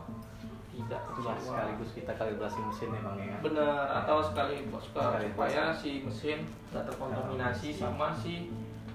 [0.73, 1.35] tidak kecewa.
[1.35, 3.01] sekaligus kita kalibrasi mesin ya.
[3.03, 3.35] Bang ya.
[3.43, 6.39] benar atau sekali Sekali supaya si mesin
[6.71, 8.49] tidak terkontaminasi sama si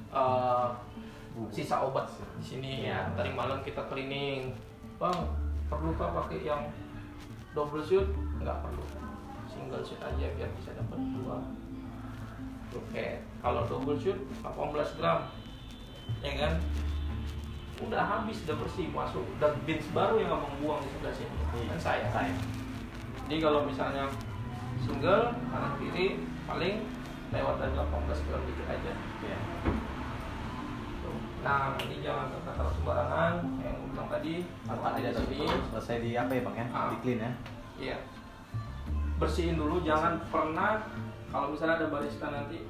[0.08, 0.72] uh,
[1.52, 2.08] sisa obat
[2.40, 2.72] di sini.
[2.88, 3.06] Ya.
[3.14, 4.50] tadi malam kita cleaning.
[4.98, 5.43] Bang
[5.80, 6.62] perlukah pakai yang
[7.54, 8.06] double shoot?
[8.42, 8.84] Nggak perlu.
[9.50, 11.38] Single shoot aja biar bisa dapat dua
[12.74, 13.06] oke
[13.38, 15.30] kalau double shoot 18 gram.
[16.20, 16.52] Ya kan?
[17.82, 21.36] Udah habis udah bersih masuk dan bins baru yang abang buang di sebelah sini.
[21.70, 22.34] Kan saya Saya.
[23.24, 24.04] jadi kalau misalnya
[24.84, 26.84] single kanan kiri paling
[27.32, 28.92] lewat dari 18 gram dikit aja.
[29.24, 29.38] Iya.
[31.44, 34.34] Nah, ini jangan tertaruh sembarangan yang bilang tadi.
[34.64, 35.44] Apa aja di sini.
[35.76, 36.66] selesai di apa ya bang ya?
[36.72, 36.88] Ah.
[36.88, 37.30] Di clean ya.
[37.76, 37.96] Iya.
[39.20, 40.88] Bersihin dulu, jangan pernah
[41.28, 42.64] kalau misalnya ada barista nanti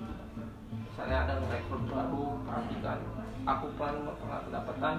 [0.74, 2.98] misalnya ada ngerekrut baru, perhatikan.
[3.46, 4.94] Aku pernah pernah kedapatan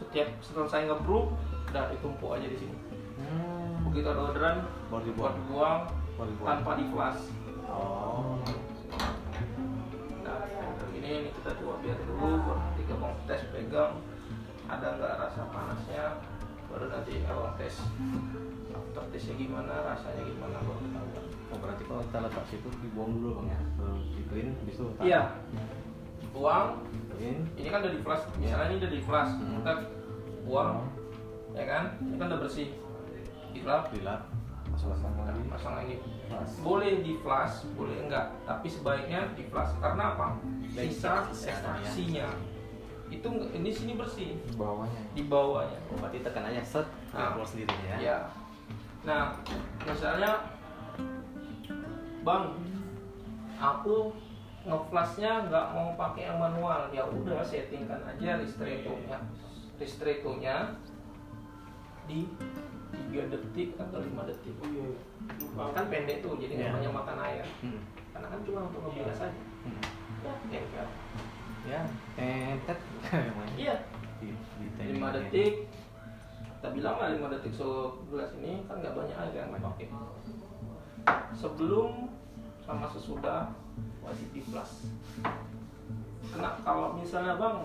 [0.00, 1.28] setiap selesai ngebrew
[1.68, 2.76] udah ditumpuk aja di sini.
[3.20, 3.92] Hmm.
[3.92, 4.56] Begitu ada orderan,
[4.88, 5.36] Baru dibuang.
[5.52, 5.80] buang
[6.16, 6.48] Baru dibuang.
[6.64, 7.22] tanpa di flash.
[7.68, 8.40] Oh.
[11.02, 12.14] Ini, ini kita coba biar dulu,
[12.46, 13.98] baru nanti abang tes pegang
[14.70, 16.04] ada nggak rasa panasnya,
[16.70, 17.74] baru nanti abang tes
[18.70, 21.24] after tesnya gimana, rasanya gimana baru ketahuan.
[21.50, 23.60] Oh, berarti kalau kita letak situ dibuang dulu bang ya.
[23.74, 24.86] Baru di clean, habis itu.
[25.02, 25.22] Iya,
[26.30, 26.86] buang.
[27.58, 29.58] Ini kan udah di flash, misalnya ini udah di flash, Hmm.
[29.58, 29.72] kita
[30.46, 30.86] buang,
[31.58, 31.84] ya kan?
[31.98, 32.68] Ini kan udah bersih,
[33.52, 33.90] Dilap.
[34.72, 35.42] Masuk pasang lagi.
[35.50, 35.94] pasang lagi.
[36.32, 36.54] Flash.
[36.64, 40.40] Boleh di flash, boleh enggak, tapi sebaiknya di flash karena apa?
[40.72, 42.28] Sisa ekstraksinya
[43.12, 45.76] itu ini sini bersih bawahnya di bawahnya.
[45.92, 47.36] Oh, berarti tekan aja set, Ah.
[47.36, 47.96] keluar sendiri ya.
[48.00, 48.18] Ya.
[49.04, 49.36] Nah,
[49.84, 50.40] misalnya
[52.22, 52.54] Bang,
[53.58, 54.14] aku
[54.62, 56.86] ngeflashnya nggak mau pakai yang manual.
[56.94, 59.18] Ya udah settingkan aja ristretto-nya.
[59.76, 60.78] Ristretto-nya
[62.06, 62.30] di
[62.94, 64.54] 3 detik atau 5 detik.
[65.74, 66.76] Kan pendek tuh, jadi nggak Ya.
[66.76, 67.44] banyak makan air.
[67.64, 67.80] Hmm.
[68.12, 69.42] Karena kan cuma untuk ngebilas aja.
[69.64, 69.80] Hmm.
[70.22, 70.86] Ya, tempel.
[71.62, 71.80] Ya,
[72.18, 72.78] entet.
[73.62, 73.74] Iya,
[74.78, 75.54] 5 detik.
[76.62, 79.86] Kita bilang lah 5 detik segelas ini kan nggak banyak air yang dipakai.
[81.34, 82.06] Sebelum
[82.62, 83.50] sama sesudah
[84.02, 84.86] wajib di flash.
[86.30, 87.58] Kena kalau misalnya bang,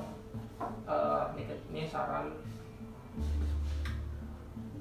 [0.89, 2.33] eh, ini, ini saran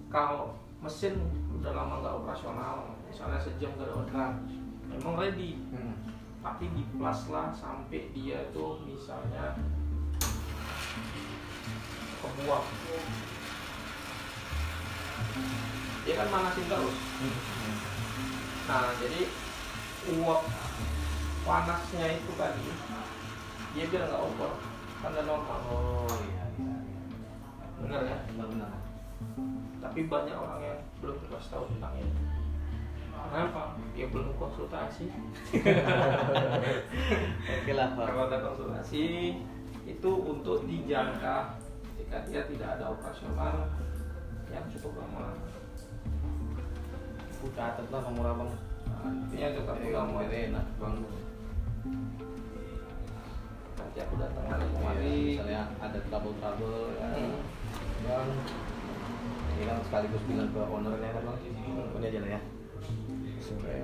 [0.08, 1.20] kalau mesin
[1.66, 2.76] udah lama nggak operasional,
[3.10, 4.32] misalnya sejam gak ada orderan,
[4.86, 5.98] memang ready, Hmm.
[6.38, 9.58] tapi di flash lah sampai dia tuh misalnya
[12.22, 12.66] kebuang
[16.06, 16.96] dia kan manasin terus
[18.66, 19.20] nah jadi
[20.22, 20.42] uap
[21.42, 22.66] panasnya itu tadi
[23.74, 24.52] dia biar nggak over
[25.02, 26.74] kan udah normal Oh iya iya.
[27.82, 28.70] benar ya Benar benar.
[29.82, 32.12] Tapi banyak orang yang belum dikasih tahu tentang ini
[33.26, 35.10] kenapa dia belum konsultasi
[37.56, 38.06] Oke lah Pak.
[38.06, 39.34] kalau ada konsultasi
[39.86, 41.58] itu untuk dijangka
[41.94, 43.66] ketika dia tidak ada operasional
[44.50, 45.34] yang cukup lama
[47.36, 48.50] Aku catat lah nomor abang.
[48.88, 50.96] Nah, intinya tetap lama biar enak bang.
[53.76, 57.08] nanti aku datang lagi Iya, kemari misalnya ada trouble-trouble ya.
[57.12, 57.38] Hmm.
[58.08, 58.28] Bang,
[59.56, 61.38] ini kan sekaligus bilang ke ownernya kan bang.
[61.96, 62.40] Ini aja lah ya.
[63.46, 63.78] Oke.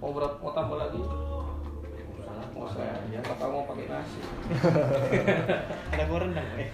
[0.00, 0.96] mau berat mau tambah lagi
[2.24, 2.48] Salah.
[2.56, 3.20] mau saya ya.
[3.20, 4.20] apa mau pakai nasi
[5.92, 6.46] Ada gua rendang.
[6.48, 6.56] Lah.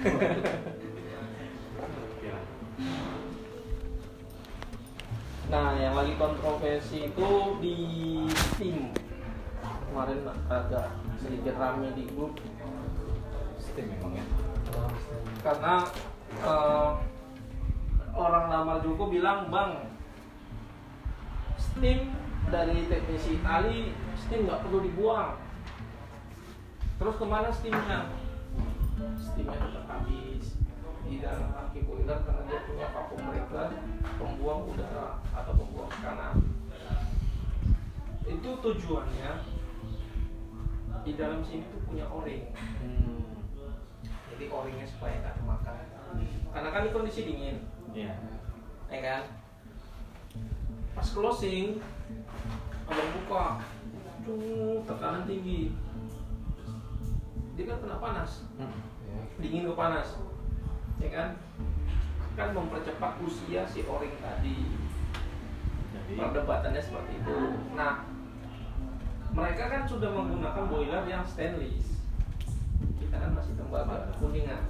[5.47, 7.31] nah yang lagi kontroversi itu
[7.63, 7.77] di
[8.35, 8.91] Steam
[9.91, 10.91] kemarin agak
[11.23, 12.35] sedikit rame di grup
[13.63, 14.27] Steam memang ya.
[15.43, 15.87] karena
[16.45, 16.91] eh,
[18.17, 19.93] orang lamar Joko bilang bang
[21.61, 22.17] steam
[22.49, 25.37] dari teknisi Itali steam nggak perlu dibuang.
[26.97, 28.09] Terus ke mana steamnya?
[29.21, 30.57] Steamnya tetap habis.
[31.07, 33.69] Di dalam tangki boiler karena dia punya vakum breaker
[34.19, 36.35] pembuang udara atau pembuang tekanan
[38.27, 39.31] itu tujuannya.
[41.07, 42.51] Di dalam sini tuh punya o-ring.
[42.83, 43.23] Hmm.
[44.35, 45.77] jadi o-ringnya supaya nggak kemakan.
[46.51, 47.57] Karena kan ini kondisi dingin
[47.97, 48.13] Iya.
[48.93, 49.23] ya kan?
[50.93, 51.81] Pas closing
[52.85, 53.47] abang buka.
[54.29, 55.73] Cung, tekanan tinggi.
[57.57, 58.45] Dia kan kena panas.
[58.61, 58.77] Hmm.
[59.09, 59.21] Ya.
[59.41, 60.21] dingin ke panas.
[61.01, 61.29] Ya kan?
[62.37, 64.69] Kan mempercepat usia si o-ring tadi.
[65.97, 67.37] Jadi perdebatannya seperti itu.
[67.73, 68.05] Nah
[69.33, 71.97] mereka kan sudah menggunakan boiler yang stainless.
[73.01, 74.69] Kita kan masih tembaga kuningan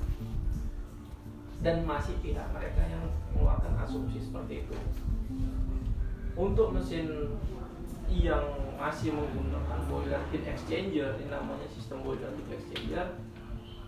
[1.65, 4.77] dan masih pihak mereka yang mengeluarkan asumsi seperti itu.
[6.37, 7.33] Untuk mesin
[8.13, 8.45] yang
[8.77, 13.09] masih menggunakan boiler heat exchanger ini namanya sistem boiler heat exchanger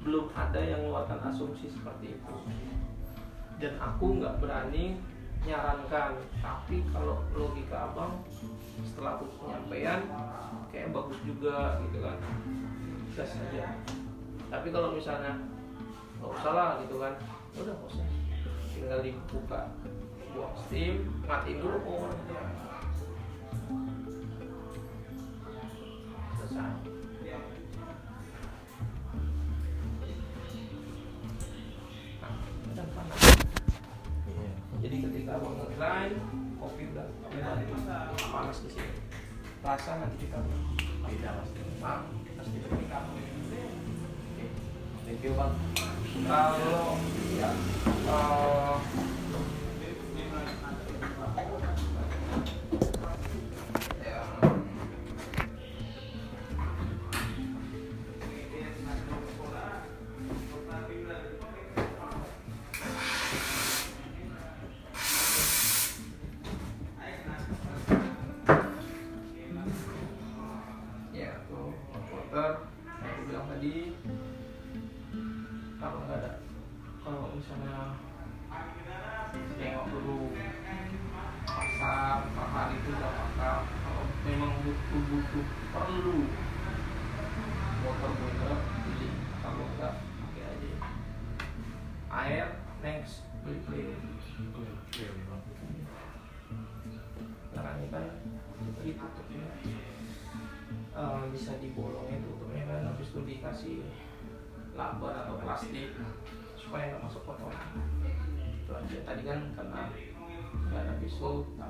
[0.03, 2.35] belum ada yang mengeluarkan asumsi seperti itu.
[3.61, 4.97] Dan aku nggak berani
[5.45, 8.27] nyarankan tapi kalau logika abang
[8.83, 10.01] setelah aku penyampaian
[10.73, 12.17] kayak bagus juga gitu kan.
[13.13, 13.77] Gas aja.
[14.49, 15.37] Tapi kalau misalnya
[16.19, 17.15] nggak usah lah gitu kan
[17.59, 18.07] udah usah.
[18.73, 19.61] Tinggal dibuka
[20.31, 20.95] buang steam
[21.27, 22.41] matiin dulu powernya
[26.39, 26.71] selesai.
[32.69, 33.23] Nah, panas
[34.29, 34.51] Iya.
[34.79, 36.15] jadi ketika abang nge-grind
[36.63, 37.07] kopi udah
[38.31, 38.93] panas di sini.
[39.59, 40.39] Rasa nanti kita
[41.03, 41.61] Beda pasti.
[42.39, 43.38] pasti ketika Oke.
[45.09, 45.57] Thank you bang.
[46.29, 47.01] kalau
[47.41, 47.49] ya
[48.05, 48.75] eh,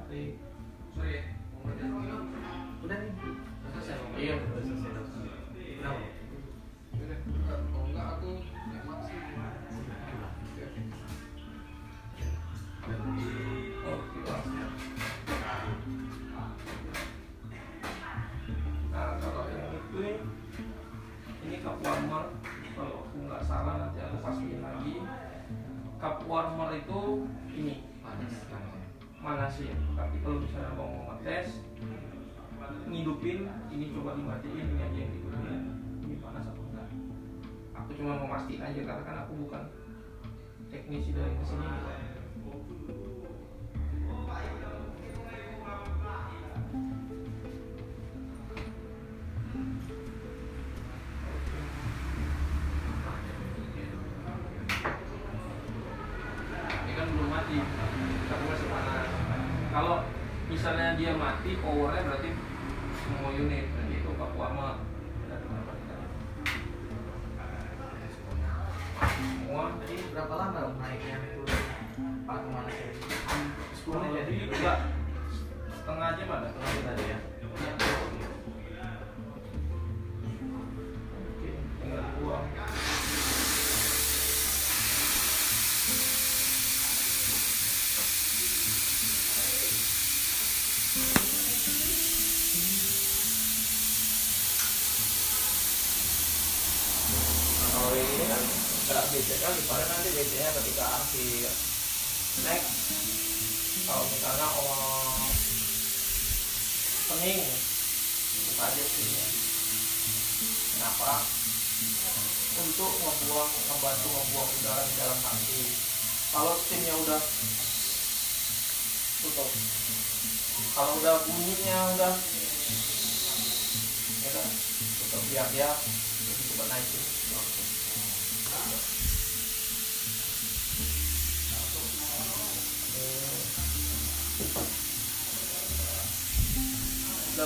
[0.09, 0.58] 可以。
[33.19, 35.75] Ngidupin ini coba dimatiin ini aja yang dihidupin
[36.07, 36.87] ini panas atau enggak?
[37.75, 39.63] Aku cuma mau mastiin aja karena kan aku bukan
[40.71, 41.91] teknisi dari ke sini gitu.
[56.87, 57.09] ini kan
[59.75, 60.07] kalau
[60.47, 62.28] misalnya dia mati powernya berarti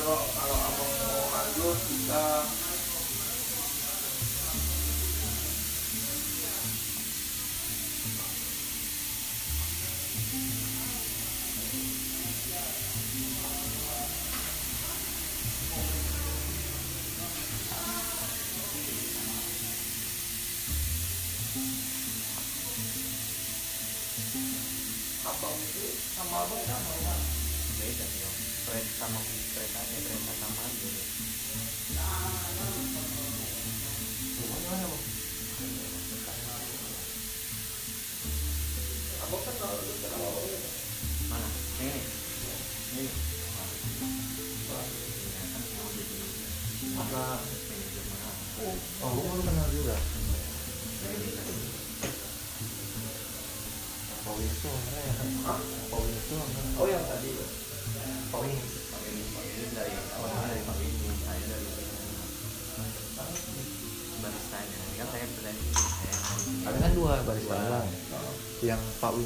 [0.04, 0.41] 了。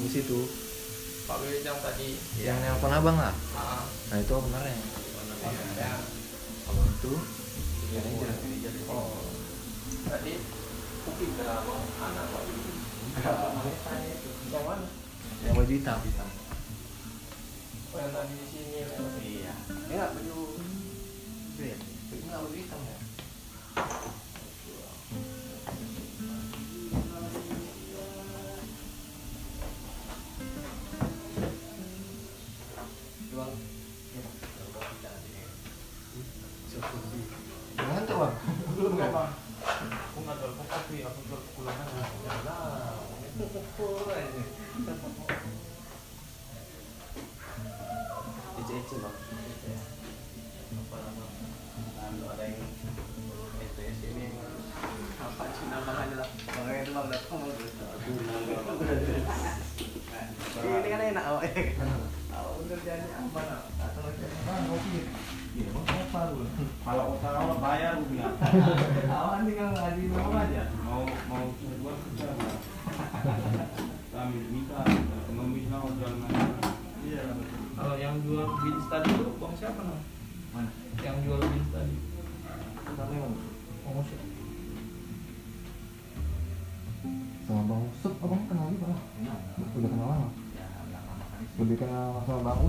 [0.09, 0.39] Situ,
[1.27, 3.35] Pak Wiwit yang tadi yang nelpon abang lah.
[3.55, 4.76] ah Nah itu ownernya.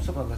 [0.00, 0.37] Sama Bang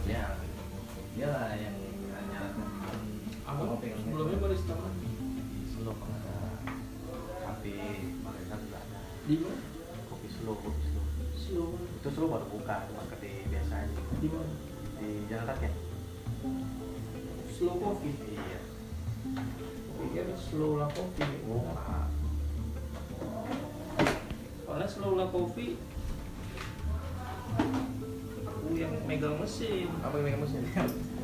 [29.31, 29.87] megang mesin.
[30.03, 30.61] Apa yang megang mesin?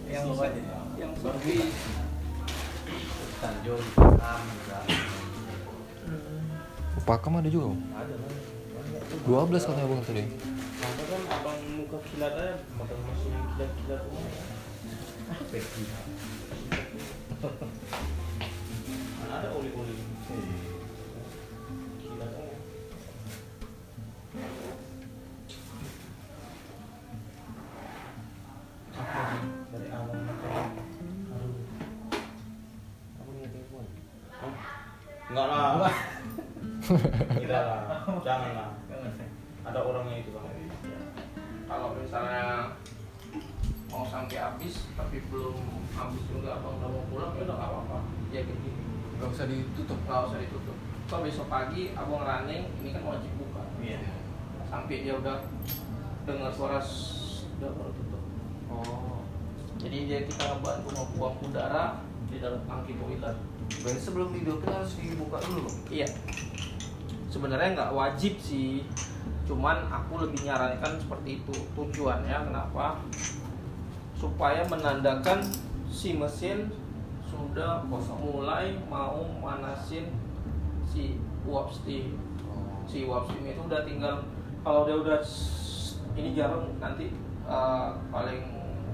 [0.08, 0.62] Yang aja
[1.04, 4.80] yang sepi buka Tanjung Pakam juga
[7.04, 8.16] Pakam ada juga ada
[9.28, 10.24] Dua belas katanya bang tadi.
[11.08, 14.24] Kan abang muka kilat aja makan mesin kilat kilat rumah
[15.52, 15.84] Peki
[19.20, 19.96] mana ada oli oli
[48.32, 48.82] ya kayak gini.
[49.18, 50.00] Gak usah ditutup.
[50.06, 50.78] nggak usah ditutup.
[51.08, 53.64] Kalau besok pagi abang running ini kan wajib buka.
[53.80, 54.00] Iya.
[54.68, 55.48] Sampai dia udah
[56.28, 56.80] dengar suara
[57.58, 58.24] udah baru tutup.
[58.68, 59.24] Oh.
[59.80, 63.36] jadi dia kita bantu membuang udara di dalam tangki boiler.
[63.80, 66.08] Berarti sebelum dihidupin harus dibuka dulu iya.
[67.32, 68.84] Sebenarnya nggak wajib sih.
[69.48, 71.56] Cuman aku lebih nyarankan seperti itu.
[71.72, 73.00] Tujuannya kenapa?
[74.20, 75.40] Supaya menandakan
[75.88, 76.68] si mesin
[77.38, 77.86] sudah
[78.18, 80.10] mulai mau manasin
[80.82, 82.18] si uap steam
[82.90, 84.26] si uap steam itu udah tinggal
[84.66, 85.22] kalau dia udah
[86.18, 87.14] ini jarum nanti
[87.46, 88.42] uh, paling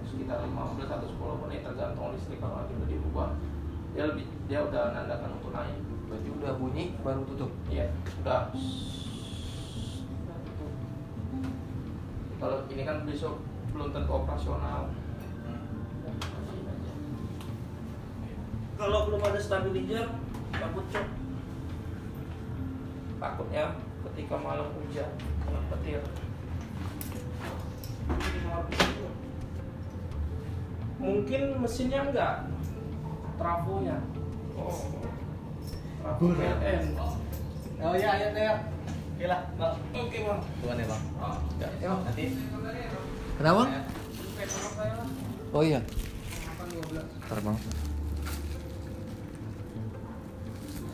[0.04, 1.08] sekitar 15 atau
[1.40, 3.30] 10 menit tergantung listrik kalau nanti udah dirubah
[3.96, 5.80] dia lebih dia udah nandakan untuk naik
[6.14, 7.50] Berarti udah bunyi baru tutup.
[7.74, 7.90] Iya,
[8.22, 8.54] udah.
[12.38, 13.42] Kalau ini kan besok
[13.74, 14.94] belum tentu operasional.
[18.84, 20.12] Kalau belum ada stabilizer,
[20.52, 21.08] cabut cok.
[23.16, 25.08] Takutnya ketika malam hujan
[25.40, 26.04] kena petir.
[31.00, 32.44] Mungkin mesinnya enggak,
[33.40, 34.04] trafonya.
[34.60, 34.76] Oh,
[36.04, 36.84] trafo PLN.
[37.00, 38.56] oh iya iya iya
[39.16, 39.80] Oke lah, Bang.
[39.96, 40.42] Oke, Bang.
[40.60, 41.04] Tuan ya, Bang.
[41.80, 42.02] Ya, Bang.
[42.04, 42.26] Nanti
[43.40, 43.64] Kenapa?
[43.64, 43.84] Lah.
[45.56, 45.80] Oh iya.
[46.68, 47.00] 812.
[47.32, 47.58] Ntar bang.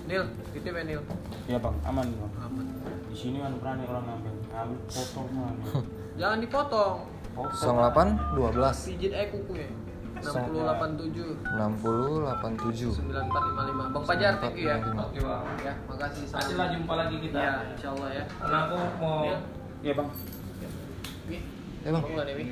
[0.09, 1.01] Nil, titip ya Nil.
[1.45, 1.77] Iya, Bang.
[1.85, 2.33] Aman, Bang.
[2.41, 2.65] Aman.
[3.05, 4.33] Di sini kan berani orang ngambil.
[4.49, 5.63] Ngambil foto mana?
[6.17, 6.97] Jangan dipotong.
[7.37, 7.53] Foto.
[7.77, 9.69] 08 12 Pijit aja kukunya.
[10.19, 13.93] 6087 60 87 9455.
[13.93, 14.81] Bang Pajar, thank you ya.
[14.81, 14.97] 9455.
[15.05, 15.43] Oke bang.
[15.61, 16.25] Ya, makasih.
[16.33, 17.37] Nanti lah jumpa lagi kita.
[17.37, 18.23] Ya, insyaallah ya.
[18.25, 19.21] Karena aku mau
[19.79, 20.09] Iya, Bang.
[21.85, 22.01] Ya bang.
[22.01, 22.43] Mau nggak nih, Wi?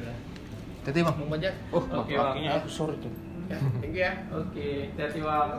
[0.86, 1.16] Titi bang.
[1.18, 1.54] Bang Pajar.
[1.74, 2.38] Oh, Oke, maaf.
[2.38, 2.56] Bang.
[2.62, 3.12] Aku sore tuh.
[3.50, 4.14] Ya, thank you ya.
[4.30, 5.50] Oke, hati bang.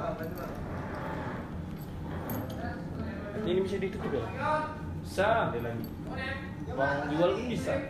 [3.49, 4.28] Ini bisa ditutup ya?
[5.01, 5.49] Bisa.
[5.49, 5.84] Ada lagi.
[6.76, 7.72] Bang jual bisa.